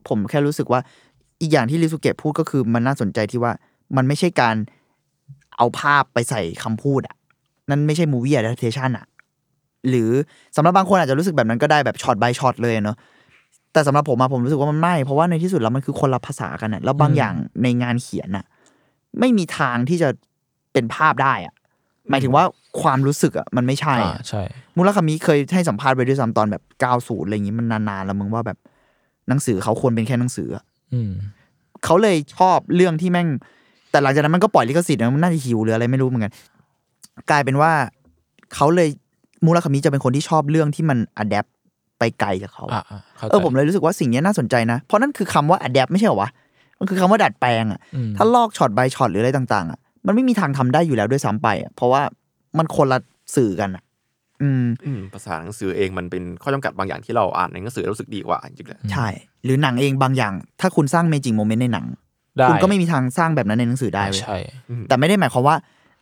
[0.08, 0.80] ผมแค่รู้สึกว่า
[1.42, 3.52] อีกอย่างที่ริวสุเกะพูดก็คือมันน่าสนใจที่ว่า
[3.96, 4.56] มันไม่ใช่การ
[5.58, 7.16] เอาภาพไปใส่คำพูดอะ
[7.70, 9.06] นั่นไม่ใช่ movie adaptation อะ
[9.90, 10.10] หรือ
[10.56, 12.98] สำหรับบางคนอาจจะรู้สึกแบบนั้นก็ได้แบบช็อต by ช็อตเลยเนาะ
[13.74, 18.46] แต่สำหรับผมอะผมรู้สึกว่ามันไม่ เพราะว่าในที่สุดแล้วมันคือคนละภาษากันอะแล้วบางอืมอย่างในงานเขียนอะ
[19.20, 20.10] ไม่มีทางที่จะ
[20.74, 21.54] เป็นภาพได้อะ
[22.10, 22.44] หมายถึงว่า
[22.82, 24.42] ความรู้สึกอะมันไม่ใช่อ่าอะใช่
[24.78, 28.58] มูลคามิเคยให้สัมภาษณ์ไปด้วยซ้ำตอนแบบ 90 อะไรอย่างงี้มันนานๆแล้วมึงว่าแบบ
[29.30, 30.71] หนังสือเขาควรเป็นแค่หนังสืออะอืม
[31.86, 33.28] เขาเลยชอบเรื่องที่แม่ง
[33.92, 36.34] แต่หลังจากนั้นมันก็ปล่อยลิขสิทธิ์นะมันน่าจะหิวหรืออะไรไม่รู้เหมือนกัน
[37.30, 37.72] กลายเป็นว่า
[38.56, 38.90] เขาเลย
[39.46, 41.46] มุราคามิจะเป็นคนที่ชอบเรื่องที่มัน adapt
[42.00, 46.30] ไปไกลจากเขาอ่าอ่าเข้าใจเออผมเลยรู้สึกว่าสิ่งเนี้ยน่าสนใจนะ เพราะนั่นคือคำว่า adapt ไม่ใช่เหรอวะ
[46.80, 52.02] มันคือคำว่าดัดแปลงอะอืมถ้าลอกช็อต by ช็อตหรืออะไรต่าง ๆอะมันไม่มีทางทำได้อยู่แล้วด้วยซ้ำไปอะเพราะว่า
[52.58, 53.00] มันคนละ
[53.36, 53.84] สื่อกันอะ
[54.42, 59.08] อืมอืมภาษาหนังสือเองมันเป็นข้อจำกัดบางอย่างที่เราอ่านในหนังสือแล้วรู้สึกดีกว่าจริงๆแหละใช่
[59.44, 61.86] หรือหนังเองบางอย่าง ถ้าคุณสร้าง magic moment ในหนัง
[62.38, 64.38] ได้คุณก็ไม่มีทางสร้างแบบนั้นในหนังสือได้เว้ยใช่
[64.88, 65.56] แต่ไม่ได้หมายความว่า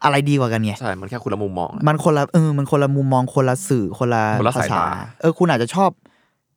[0.03, 4.87] อะไรดีกว่ากันไงใช่ มันแค่คนละมุมมองอะมันคนละเออ มันคนละมุมมองคนละสื่อคนละคนละภาษาสายตา
[5.21, 5.89] เออ คุณอาจจะชอบ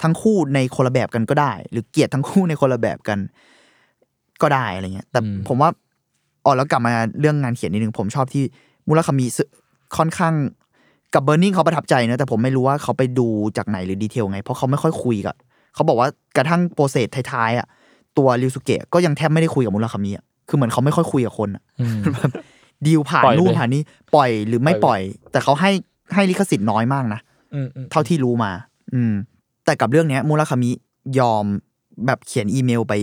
[0.02, 3.18] ทั้งคู่ในคนละแบบกันก็ได้ หรือเกลียดทั้งคู่ในคนละแบบกัน
[4.42, 5.70] ก็ได้อะไรเงี้ย แต่อืมผมว่า
[6.44, 8.44] อ๋อแล้วกลับมาเรื่องงานเขียนนิดนึงผมชอบที่
[8.88, 9.42] มุราคามิซึ
[9.96, 10.34] ค่อนข้าง
[11.14, 15.34] กับ Burning เขาประทับใจนะแต่ผมไม่รู้ว่าเขาไปดูจากไหนหรือ detail ไง เพราะเขาไม่ค่อยคุยกับ
[15.74, 17.66] เขาบอกว่ากระทั่ง process ท้ายๆอะ
[18.18, 22.00] ตัวริวสุเกะก็ยังแทบไม่ได้คุยกับมุราคามิอะคือเหมือนเขาไม่ค่อยคุยกับคนอะอืม
[22.86, 23.82] ดีลผ่านปล่อยนู่นไปผ่านนี่
[24.14, 25.02] ปล่อยหรือไม่ปปล่ล่ออยย
[25.32, 25.70] แต่เขาให้
[26.14, 27.20] ให้ลิขสิทธิ์น้อยมากนะ
[27.54, 28.50] อืมอืมเท่าที่รู้มา
[28.94, 29.12] อืม
[29.64, 30.70] แต่กับเรื่องเนี้ยมุราคามิ
[31.18, 31.44] ยอม
[32.06, 32.94] แบบเขียนอีเมลไป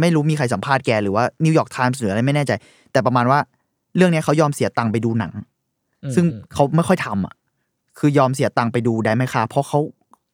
[0.00, 2.52] ไม่รู้มีใครสัมภาษณ์แกหรือว่า New York Times หรืออะไรไม่แน่ใจ
[2.92, 3.38] แต่ประมาณว่า
[3.96, 5.46] เรื่องเนี้ยเขายอมเสียตังค์ไปดูหนังอืม
[6.14, 7.34] ซึ่งเขาไม่ค่อยทำอะ
[7.98, 9.78] คือยอมเสียตังค์ไปดูได้ไหมคะ เพราะเขา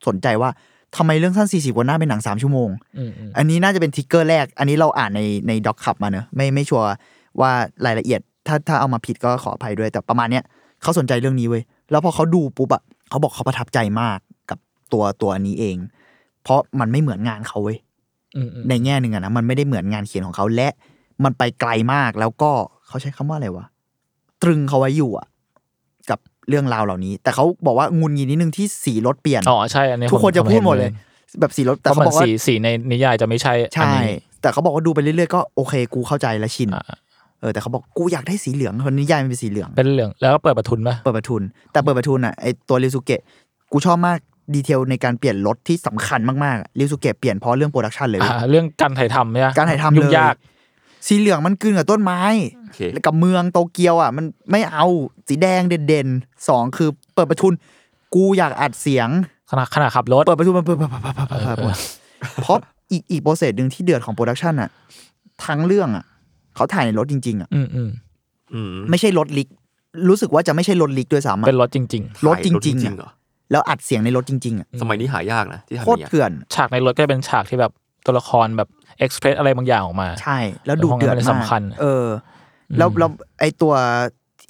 [0.07, 0.51] สนใจว่า
[0.97, 6.87] ทำไมเรื่องสั้น40วันหน้าเป็นหนัง3ชั่วโมงอืมอืมอันนี้น่าจะเป็นทริกเกอร์แรก อันนี้เราอ่านในในด็อกขับมาเนอะไม่ไม่ชัวร์
[7.41, 7.51] ว่า
[7.87, 10.45] รายละเอียด ถ้าถ้าเอามาผิดก็ขออภัยด้วย แต่ประมาณเนี้ย
[10.83, 14.19] เขาสนใจเรื่องนี้เว้ย แล้วพอเขาดูปุ๊บอะเขาบอกเขาประทับใจมาก
[14.51, 14.59] กับ
[14.93, 15.77] ตัวตัวนี้เอง
[16.43, 17.79] เพราะมันไม่เหมือนงานเขาเว้ย
[18.37, 20.69] อืมอืมในแง่หนึ่งอะนะมันไม่ได้เหมือนงานเขียนของเขาและ
[21.25, 22.51] มันไปไกลมากแล้วก็
[22.87, 23.67] เขาใช้คำว่าอะไรวะ
[24.43, 25.33] ตรึงเขาไว้อยู่อะกับ
[26.49, 30.93] เรื่องราวเหล่านี้ แต่เขาบอกว่าหงุดหงิดนิดนึงที่สีรถเปลี่ยนอ๋อใช่อันนี้ทุกคนผมจะพูดหมดผมเลย
[31.41, 36.85] แบบสีรถแต่แต่เขาเขาบบออกกว่าสีสีในนิยายจะไม่ใช่อันนี้ใช่แต่เขาบอกว่าดูไปเรื่อยๆก็โอเคกูเข้าใจและชินอ่า
[37.41, 41.43] เออแต่เขาบอกกูอยากได้สีเหลืองในนิยายมันเป็นสีเหลืองเป็นเหลืองแล้วก็เปิดประทุนป่ะเปิดประทุน
[41.73, 43.21] แต่เปิดประทุนอะไอตัวริวสุเกะ
[43.73, 44.19] กูชอบมาก
[44.55, 50.35] detail ในการเปลี่ยนรถที่สำคัญมากๆริวสุเกะเปลี่ยนเพราะเรื่อง production เลยเว้ยอ่าเรื่องการถ่ายทำเนี่ยการถ่ายทำยุ่งเลยยาก
[51.07, 52.64] สีเหลืองมันกลืนกับต้นไม้โอเคแล้ว
[53.07, 54.87] กับเมืองโตเกียวอะ มันไม่เอา
[55.29, 57.53] สีแดงเด่นๆสองคือเปิดประทุน
[58.15, 59.09] กูอยากอัดเสียง
[59.51, 60.79] ขณะขณะขับรถเปิดประทุนมันเปิด
[62.43, 62.59] เพราะ
[62.93, 64.71] อีกอีก process หนึ่งที่เดือดของ production อะ
[65.45, 66.05] ทั้งเรื่องอะ
[66.55, 67.91] เขาถ่ายในรถจริง ๆ อะอืมอืม
[68.55, 69.49] อืมไม่ใช่รถ rig
[70.09, 73.11] รู้สึกว่าจะไม่ใช่รถ rig ด้วยซ้ำอะเป็นรถจริงรถจริงถ่ายๆเหอะรอ
[73.51, 77.73] แล้วอัดเสียงในรถจริง ๆอะสมัยนี้หายากนะที่ทำเนี่ยโคตรเถื่อนๆฉากในรถก็เป็นฉากที่แบบ
[78.07, 78.69] ตัวละครแบบ
[78.99, 82.07] เอ็กซ์เพรสอะไรบางอย่างออกมา ใช่ แล้วดูเดือดเพราะงั้นมันมากสำคัญ เออ
[82.79, 83.11] แล้วแล้ว
[83.41, 83.73] ไอตัว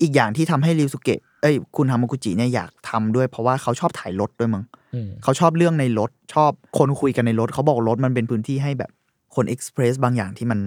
[0.02, 4.64] อีกอย่างที่ทำให้ริวสุเกะเอ้ยคุณฮามากุจิเนี่ยอยากทำด้วย เพราะว่าเขาชอบถ่ายรถด้วยมั้ง
[4.94, 8.90] อืมเขาชอบเรื่องในรถชอบคนคุยกันในรถเขาบอกรถมันเป็นพื้นที่ให้แบบ
[9.34, 10.58] คนเอ็กซ์เพรสบางอย่างที่มัน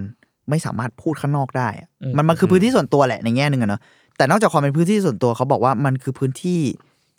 [0.49, 1.87] ไม่สามารถพูดข้างนอกได้อะ
[2.17, 3.81] มันมันคือพื้นที่ส่วนตัวแหละในแง่หนึ่งอะเนาะ
[4.17, 6.59] แต่นอกจากความเป็นพื้นที่ส่วนตัวเขาบอกว่ามันคือพื้นที่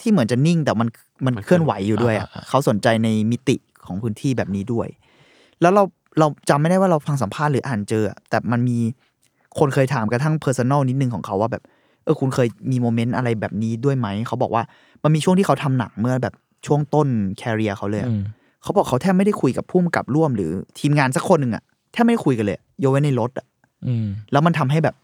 [0.01, 0.89] ที่เหมือนจะนิ่งแต่มัน
[1.27, 4.89] มันเคลื่อนไหวอยู่ด้วยอะเขาสนใจในมิติของพื้นที่แบบนี้ด้วย
[5.61, 5.83] แล้วเรา
[6.19, 8.79] เราจำไม่ได้ว่าเราฟังสัมภาษณ์หรืออ่านเจออะแต่มันมี
[9.59, 11.63] คนเคยถามกระทั่ง personal นิดนึงของเขาว่าแบบ
[12.05, 14.63] เออคุณเคยมี moment อะไรแบบนี้ด้วยไหม เขาบอกว่า
[15.03, 16.35] มันมีช่วงที่เขาทำหนังเมื่อแบบ
[16.67, 18.23] ช่วงต้น career เขาเลยอะอืม
[18.63, 23.47] เขาบอกเขาแทบไม่ได้คุยกับผู้กำกับร่วมหรือทีมงานสักคนหนึ่งอะแทบไม่ได้คุยกันเลยยกเว้นในรถอะ
[23.87, 24.97] อืมแล้วมันทำให้แบบ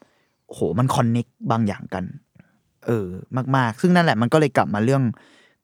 [0.46, 2.04] โอ้โหมัน connect บางอย่างกัน
[2.86, 3.06] เออ
[3.56, 5.02] มาก ๆ ซึ่งนั่นแหละมันก็เลยกลับมาเรื่อง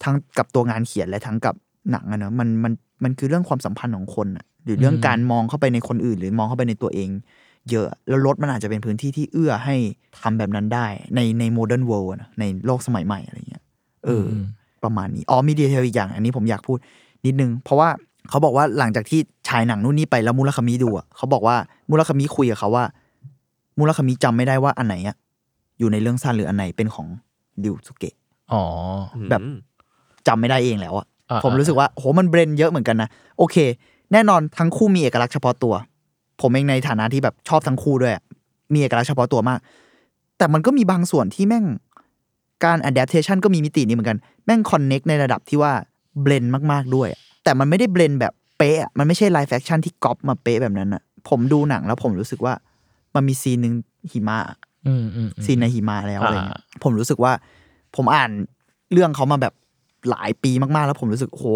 [0.02, 1.54] ทั้งกับตัวงานเขียนและทั้งกับ
[1.90, 2.72] หนังอะเนอะมันมัน
[3.04, 7.08] มันคือเรื่องความสัมพันธ์ของคนอะหรือเรื่องการมองเข้าไปในคนอื่น หรือมองเข้าไปในตัวเอง
[7.70, 9.76] เยอะ แล้วรถมันอาจจะเป็นพื้นที่ที่เอื้อให้
[10.22, 13.62] ทำแบบนั้นได้ ในใน modern world ในโลกสมัยใหม่อะไรเงี้ย
[14.04, 14.44] เอออม
[14.84, 16.78] ประมาณนี้ อ๋อมี detail อีกอย่าง อันนี้ผมอยากพูด
[17.26, 17.88] นิดนึง เพราะว่า
[18.28, 21.56] เขาบอกว่าหลังจากที่ฉายหนังนู่นนี่ไปแล้วมูราคามิดูอะเขาบอกว่า
[21.90, 22.84] มูราคามิคุยกับเขาว่า
[23.78, 25.16] มูราคามิจำไม่ได้ว่าอันไหนอะ
[25.78, 27.06] อยู่ในเรื่องสั้นหรืออันไหนเป็นของ
[27.64, 28.14] ริวสุเกะ
[28.52, 28.62] อ๋อ
[29.30, 29.56] แบบอืม
[30.26, 33.08] จำไม่ได้เองแล้วอะอ่าผมรู้สึกว่าโหมัน blend เยอะเหมือนกันนะ
[33.38, 33.56] โอเค
[34.12, 35.74] แน่นอนทั้งคู่มีเอกลักษณ์เฉพาะตัว
[36.40, 38.22] ผมเองในฐานะที่แบบชอบทั้งคู่ด้วยอะ
[38.72, 39.58] มีเอกลักษณ์เฉพาะตัวมาก
[40.38, 41.64] แต่มันก็มีบางส่วนที่แม่ง
[42.64, 45.72] การ adaptation ก็มีมิตินี้เหมือนกัน แม่ง connect ในระดับที่ว่า
[46.22, 52.54] blend มาก ๆ ด้วยอะแต่มันไม่ได้ blend แบบเป๊ะอะมันไม่ใช่ live action ที่ก๊อปมาเป๊ะแบบนั้นอะผมดูหนังแล้วผมรู้สึกว่า
[53.14, 53.74] มันมีซีนหนึ่ง
[54.12, 54.38] หิมะ
[54.86, 57.32] อืมอืมอืมซีนในหิมะแล้วอะไรเงี้ยอ่าผมรู้สึกว่า
[57.96, 58.30] ผมอ่าน
[58.92, 59.54] เรื่องเขามาแบบ
[60.10, 61.46] หลายปีมาก ๆ แล้วผมรู้สึกโห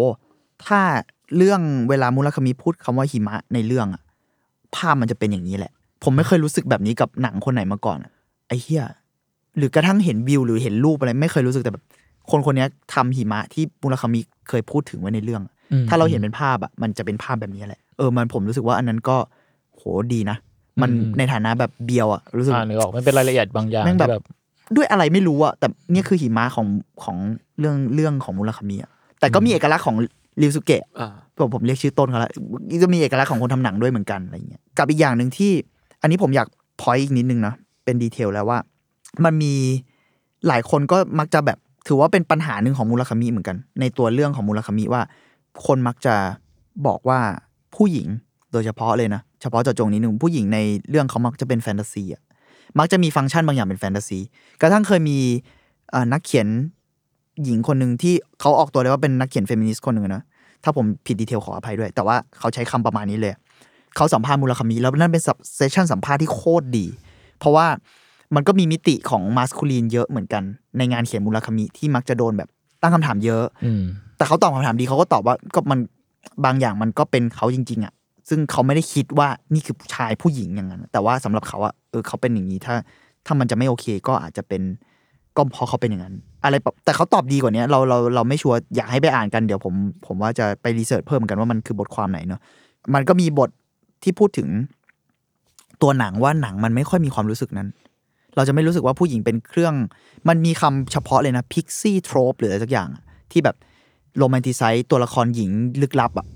[0.65, 0.79] ถ้า
[1.37, 4.01] เรื่องเวลามุราคามิพูดคำว่าหิมะในเรื่องอะ
[4.77, 5.71] ภาพมันจะเป็นอย่างนี้แหละ
[6.03, 8.11] ผมไม่เคยรู้สึกแบบนี้กับหนังคนไหนมาก่อนอะ
[8.47, 8.83] ไอ้เหี้ย
[9.57, 11.83] หรือกระทั่งเห็นวิวหรือเห็นรูปอะไร ไม่เคยรู้สึกแต่แบบ
[12.31, 14.19] คนคนเนี้ยทำหิมะที่มุราคามิ
[14.49, 19.17] เคยพูดถึงไว้ในเรื่องอืมถ้าเราเห็นเป็นภาพอะมันจะเป็นภาพแบบนี้แหละเออมันผมรู้สึกว่าอันนั้นก็
[19.75, 20.37] โหดีนะ
[20.81, 24.23] มันอืมในฐานะแบบเบียวอะรู้สึกอ่านึกออกมันเป็นรายละเอียดบางอย่างแม่งแบบที่แบบ
[24.75, 26.67] ด้วยอะไรไม่รู้อะแต่เนี่ยคือหิมะของ
[27.03, 27.17] ของ
[27.59, 29.95] เรื่องเรื่องของมุราคามิอะแต่ก็มีเอกลักษณ์ของ
[30.41, 32.31] ริวสุเกะอ่า ผมผมเรียกชื่อต้นเขาแล้ว
[32.83, 35.51] จะมีเอกลักษณ์ของคนทำหนังด้วยเหมือนกันอะไรเงี้ยกับอีกอย่างหนึ่งที่
[36.01, 36.47] อันนี้ผมอยาก
[36.81, 38.59] พอยอีกนิดนึงนะเป็นดีเทลแล้วว่า
[39.23, 39.53] มันมี
[40.47, 41.57] หลายคนก็มักจะแบบ
[41.87, 45.01] ถือว่าเป็นปัญหาหนึ่งของมูราคามิเหมือนกัน ในตัวเรื่องของมูราคามิว่า
[45.65, 46.15] คนมักจะ
[46.87, 47.19] บอกว่า
[47.75, 48.07] ผู้หญิง
[48.51, 50.59] โดยเฉพาะเลยนะ เฉพาะเจาะจงนิดนึงผู้หญิงใน
[50.89, 52.21] เรื่องเขามักจะเป็นแฟนตาซีอะ
[52.79, 54.19] มักจะมีฟังก์ชันบางอย่างเป็นแฟนตาซี
[54.61, 55.17] กระทั่งเคยมี
[56.13, 56.47] นักเขียน
[57.43, 60.23] หญิงคนหนึ่งที่เขาออกตัวเลยว่าเป็นนักเขียนเฟมินิสต์คนหนึ่งอะนะ
[60.65, 63.33] ถ้าผมผิด detail ขออภัยด้วย แต่ว่าเขาใช้คำประมาณนี้เลย
[63.95, 65.21] เขาสัมภาษณ์มูราคามิแล้วนั่นเป็น
[65.55, 66.85] session สัมภาษณ์ที่โคตรดี
[67.39, 67.67] เพราะว่า
[68.35, 70.43] มันก็มีมิติของมาสคูลีนเยอะเหมือนกัน
[70.77, 72.49] ในงานเขียนมูราคามิที่มักจะโดนแบบ
[72.81, 73.83] ตั้งคำถามเยอะอืม
[74.17, 75.79] แต่เขาตอบคำถามดีเขาก็ตอบว่าก็มัน
[76.45, 77.93] บางอย่างมันก็เป็นเขาจริง ๆอะ
[78.29, 82.75] ซึ่งเขาไม่ได้คิดว่านี่คือชายผู้หญิงอย่างนั้น แต่ว่าสำหรับเขาอะเออเขาเป็นอย่างนี้ถ้า
[83.25, 84.61] ถ้ามันจะไม่โอเคก็อาจจะเป็น
[85.37, 89.73] ก็เพราะเขาเป็นอย่างนั้น อะไรแบบแต่เขาตอบดีกว่านี้เราเราเราไม่ชัวร์อยากให้ไปอ่านกันเดี๋ยวผม
[90.05, 92.41] ผมว่าจะไปรีเสิร์ชเพิ่มกันว่ามันคือบทความไหนเนาะ
[92.93, 93.49] มันก็มีบท
[94.03, 94.47] ที่พูดถึง
[95.81, 97.67] ตัวหนังว่าหนังมันไม่ค่อยมีความรู้สึกนั้น
[98.35, 99.75] เราจะไม่รู้สึกว่าผู้หญิงเป็นเครื่อง
[100.27, 103.55] มันมีคำเฉพาะเลยนะพิกซี่โทรปหรืออะไรสักอย่างอะที่แบบ
[104.17, 105.49] โรแมนติไซต์ตัวละครหญิง
[105.81, 106.27] ลึกลับอะ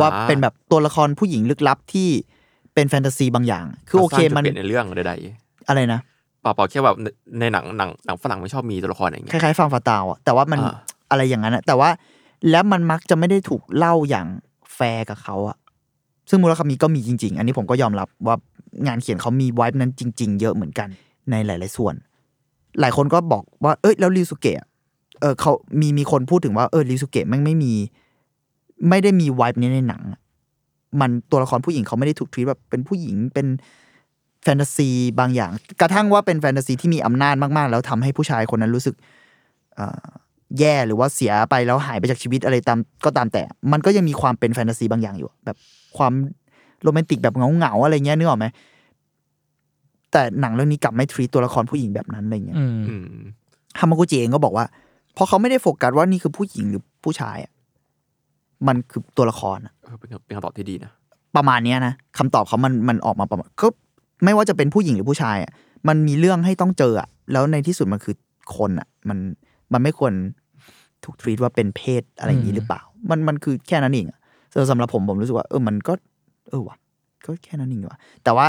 [0.00, 2.08] ว่าเป็นแบบตัวละครผู้หญิงลึกลับที่
[2.74, 5.12] เป็นแฟนตาซีบางอย่าง คือโอเคสร้างจุดมันเปลี่ยนในเรื่องใด
[5.68, 6.00] อะไรนะ
[6.52, 7.06] ๆเปล่าๆแค่แบบใน
[7.40, 10.74] ในหนังหนังหนังฝรั่งไม่ชอบมีตัวละครอย่างคเงี้ยล้ายๆฟังฟาตาวอะแต่ว่ามันอ่า
[11.10, 11.90] อะไรอย่างนั้นอะแต่ว่า
[12.50, 14.26] แล้วมันมักจะไม่ได้ถูกเล่าอย่าง
[14.74, 15.56] แฟร์กับเขาอะ
[16.28, 18.36] ซึ่งมูราคามิก็มีจริง ๆ อันนี้ผมก็ยอมรับว่า
[18.86, 20.88] งานเขียนเขามีไวท์นั้นจริง ๆ เยอะเหมือนกัน
[21.30, 21.94] ในหลาย ๆ ส่วน
[22.80, 24.66] หลายคนก็บอกว่า เอ้ยแล้วริวสุเกะ
[25.20, 27.72] เออเขามีมีคนพูดถึงว่าเออริวสุเกะแม่งไม่มี
[28.88, 30.20] ไม่ได้มีไวท์นี้ในหนังอะ
[31.00, 33.46] มันตัวละครผู้หญิงเขาไม่ได้ถูกทวีตแบบเป็นผู้หญิงเป็น
[34.48, 34.88] แฟนตาซี
[35.20, 38.94] บางอย่าง กระทั่งว่าเป็นแฟนตาซีที่มีอำนาจมากๆ แล้วทำให้ผู้ชายคนนั้นรู้สึก
[39.76, 40.06] เอ่อ
[40.58, 43.42] แย่หรือว่าเสียไปแล้วหายไปจากชีวิตอะไรตามก็ตามแต่
[43.72, 45.56] มันก็ยังมีความเป็นแฟนตาซีบางอย่างอยู่ แบบ
[45.96, 46.12] ความ
[46.82, 48.46] โรแมนติกแบบเหงาๆอะไรเงี้ยนึกออกไหม
[50.12, 53.24] แต่หนังเรื่องนี้กลับไม่ทรีตตัวละครผู้หญิงแบบนั้นอะไรเงี้ยอืมอืม
[53.78, 54.64] ฮามากุจิเองก็บอกว่า
[55.14, 57.52] เพราะเขาไม่ได้โฟกัสว่านี่คือผู้หญิงหรือผู้ชายอะ
[58.66, 60.92] มันคือตัวละครอะเออเป็นเป็นคำตอบที่ดีนะ
[61.36, 63.68] ประมาณเนี้ยนะคำตอบเขามันมันออกมาประมาณก็
[64.24, 65.52] ไม่ว่าจะเป็นผู้หญิงหรือผู้ชายอะ
[65.88, 68.14] มันมีเรื่องให้ต้องเจออะแล้วในที่สุดมันคือ
[68.56, 69.18] คนอะมัน
[69.72, 70.12] มันไม่ควร
[71.04, 74.06] ถูกทรีตว่าเป็นเพศอะไรอย่างนี้หรือเปล่า มันมันคือแค่นั้นเอง
[74.52, 75.92] ส่วนสำหรับผมผมรู้สึกว่าเออมันก็
[76.48, 76.76] เออวะ
[77.24, 78.46] ก็แค่นั้นเองวะแต่ว่า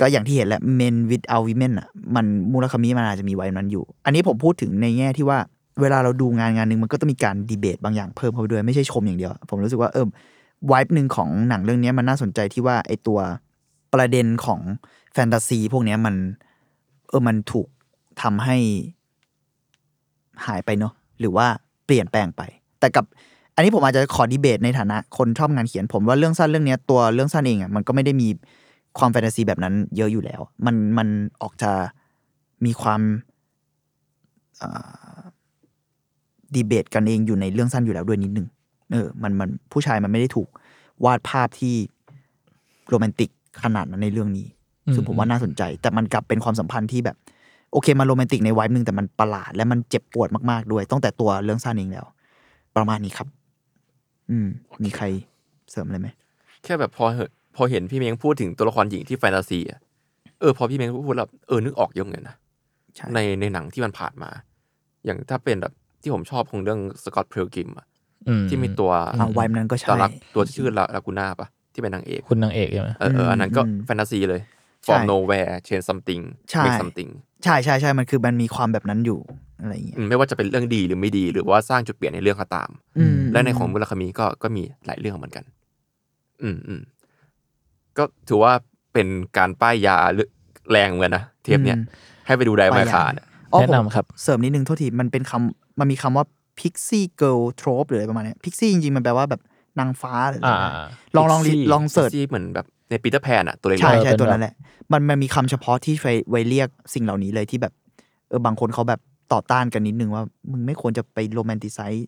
[0.00, 5.38] ก็อย่างที่เห็นแหละ men without women อะมันมูลคามิมันอาจจะมีไว้นั้นอยู่ อันนี้ผมพูดถึงในแง่ที่ว่า
[5.80, 10.06] เวลาเราดูงานงานหนึ่งมันก็ต้องมีการดีเบตบางอย่างเพิ่มเข้าไปด้วยไม่ใช่ชมอย่างเดียว ผมรู้สึกว่าเออ
[10.70, 13.18] วายหนึ่งของหนังเรื่องนี้มันน่าสนใจที่ว่าไอตัว
[13.94, 14.60] ประเด็นของ
[15.12, 16.14] แฟนตาซีพวกนี้มัน
[17.08, 17.68] เออมันถูก
[18.22, 18.56] ทำให้
[20.46, 21.46] หายไปเนาะหรือว่า
[21.86, 22.42] เปลี่ยนแปลงไป
[22.80, 23.04] แต่กับ
[23.54, 28.28] อันนี้ผมอาจจะขอดีเบตในฐานะ คนชอบงานเขียนผมว่าเรื่องสั้นเรื่องนี้ตัวเรื่องสั้นเองอะมันก็ไม่ได้มี
[28.98, 31.08] ความแฟนตาซีแบบนั้นเยอะอยู่แล้ว มันมัน
[31.42, 31.70] ออกจะ
[32.64, 33.00] มีความ
[36.54, 38.48] ดีเบตกันเองอยู่ในเรื่องสั้นอยู่แล้วด้วยนิดนึง
[38.92, 40.48] เออมันมันผู้ชายมันไม่ได้ถูก
[41.04, 41.74] วาดภาพที่
[42.88, 43.30] โรแมนติก
[43.62, 44.46] ขนาดนั้นในเรื่องนี้
[44.94, 47.16] ซึ่งผมว่าน่าสนใจ แต่มันกลับเป็นความสัมพันธ์ที่แบบ
[47.72, 52.04] โอเคมันโรแมนติกในไวบ์หนึ่งแต่มันประหลาด และมันเจ็บปวดมากๆด้วยตั้งแต่ตัวเรื่องสั้นเองแล้ว
[52.76, 53.28] ประมาณนี้ครับ
[54.30, 54.48] อืม
[54.84, 55.04] มีใคร
[55.70, 56.08] เสริมอะไรไหม
[56.64, 59.78] แค่แบบพอเหอะพอเห็นพี่เม้งพูดถึงตัวละครหญิงที่แฟนตาซีอะ
[60.40, 62.36] เออพอพี่เม้งพูดแล้วเออนึกออกเยอะเหมือนกันนะ
[62.96, 64.30] ใช่ในในหนังที่มันผ่านมา
[65.04, 65.72] อย่างถ้าเป็นแบบ
[66.02, 67.86] ที่ผมชอบคงเรื่องสกอตเพลกิมอะ
[68.28, 68.90] อืที่มีตัว
[69.20, 74.40] อ่าวัยนั้นก็ตัวใช่รักตัวที่ชื่อลาลากูน่าปะ ที่เป็นนางเอกคุณนางเอกใช่ไหมเออเอออันนั้นก็อืมแฟนตาซีเลย
[74.84, 77.10] ใช่ from nowhere change something ใช่ make something
[77.44, 79.20] ใช่ใช่ใช่มันคือมันมีความแบบนั้นอยู่
[79.60, 85.44] อะไรอย่างเงี้ยอืมไม่ว่าจะเป็นเรื่องดีหรือไม่ดี หรือว่าสร้างจุดเปลี่ยนในเรื่องก็ตามอืมและในของมุราคามิก็ก็มีหลายเรื่องเหมือนกัน
[86.42, 86.80] อืมอืม
[87.98, 88.52] ก็ถือว่า
[88.92, 89.08] เป็น
[89.38, 89.96] การป้ายยา
[90.70, 91.84] แรงเหมือนกันนะเทปเนี้ยอืม
[92.26, 96.24] ให้ไปดูไดป้าไมยยาคาเนี่ยอ๋อแนะผมนำครับ เสริมนิดนึงโทษทีมันเป็นคำมันมีคำว่า
[96.58, 99.40] pixie girl trope หรืออะไรประมาณเนี้ pixie จริงๆ มันแปลว่าแบบ
[99.80, 100.72] นางฟ้าหรืออะไรอ่านะ
[101.16, 104.54] ลองลอง Pixie ลอง search ที่เหมือนแบบในปีเตอร์แพนอะตัวเล็กๆใช่เออใช่เป็นตัวแบบนั้นแหละ
[104.92, 107.72] มันมันมีคำเฉพาะที่ไว้ไว้เรียกสิ่งเหล่านี้เลยที่แบบ
[108.28, 109.00] เออบางคนเขาแบบ
[109.32, 110.22] ต่อต้านกันนิดนึงว่า
[110.52, 112.06] มึงไม่ควรจะไป romanticize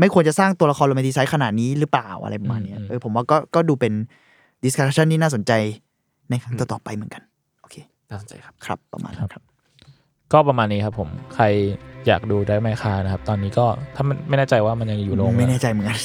[0.00, 3.92] ไม่ควรจะสร้างตัวละคร romanticize ขนาดนี้หรือเปล่าอะไรประมาณเนี้ยอืมเออผมว่าก็ก็ดูเป็น
[4.64, 5.52] discussion ที่น่าสนใจ
[6.30, 7.22] ในครั้งต่อๆไปเหมือนกัน
[7.62, 7.76] โอเค
[8.10, 9.42] น่าสนใจครับครับประมาณนั้นครับ
[10.32, 11.44] ก็ประมาณนี้ครับผมใคร
[12.06, 15.98] อยากดูได้ไมคานะครับ ตอนนี้ก็ถ้ามันไม่แน่ใจว่ามันยังอยู่โรงไม่แน่ใจเหมือนกัน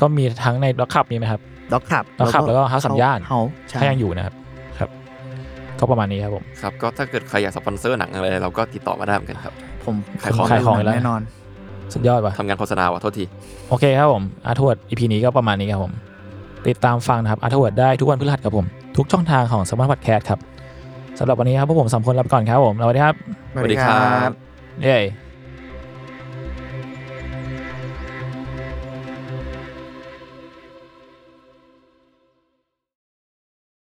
[0.00, 1.40] ก็มีทั้งในล็อกขับนี้ไหมครับ
[1.72, 4.34] ด็อกขับ Dog Club แล้วก็ House สัญญาณเฮาใช่ถ้ายังอยู่นะครับ
[4.78, 4.90] ครับ
[5.78, 11.20] ก็ประมาณนี้ครับผมครับก็ถ้าเกิดใครอยากสปอนเซอร์หนังอะไรเราก็ติดต่อมาได้เหมือนกันครับ ผมขายของผมขายของอีกแล้วแน่นอน
[11.94, 13.24] สุดยอดว่ะทำงานโฆษณาว่ะโทษที
[13.68, 15.92] โอเคครับผมอาร์ทวดอีพีนี้ก็ประมาณนี้ครับผม
[16.68, 20.40] ติดตามฟังนะครับอาร์ทวดได้ทุกวันพฤหัสครับผม ทุกช่องทางของสมาร์ทพอดแคสต์ครับ
[21.18, 23.14] สำหรับวันนี้ครับพวกผมสามคนลาไปก่อนครับผมสวัสดีครับ
[23.54, 24.30] สวัสดีครับ
[24.82, 24.98] เย้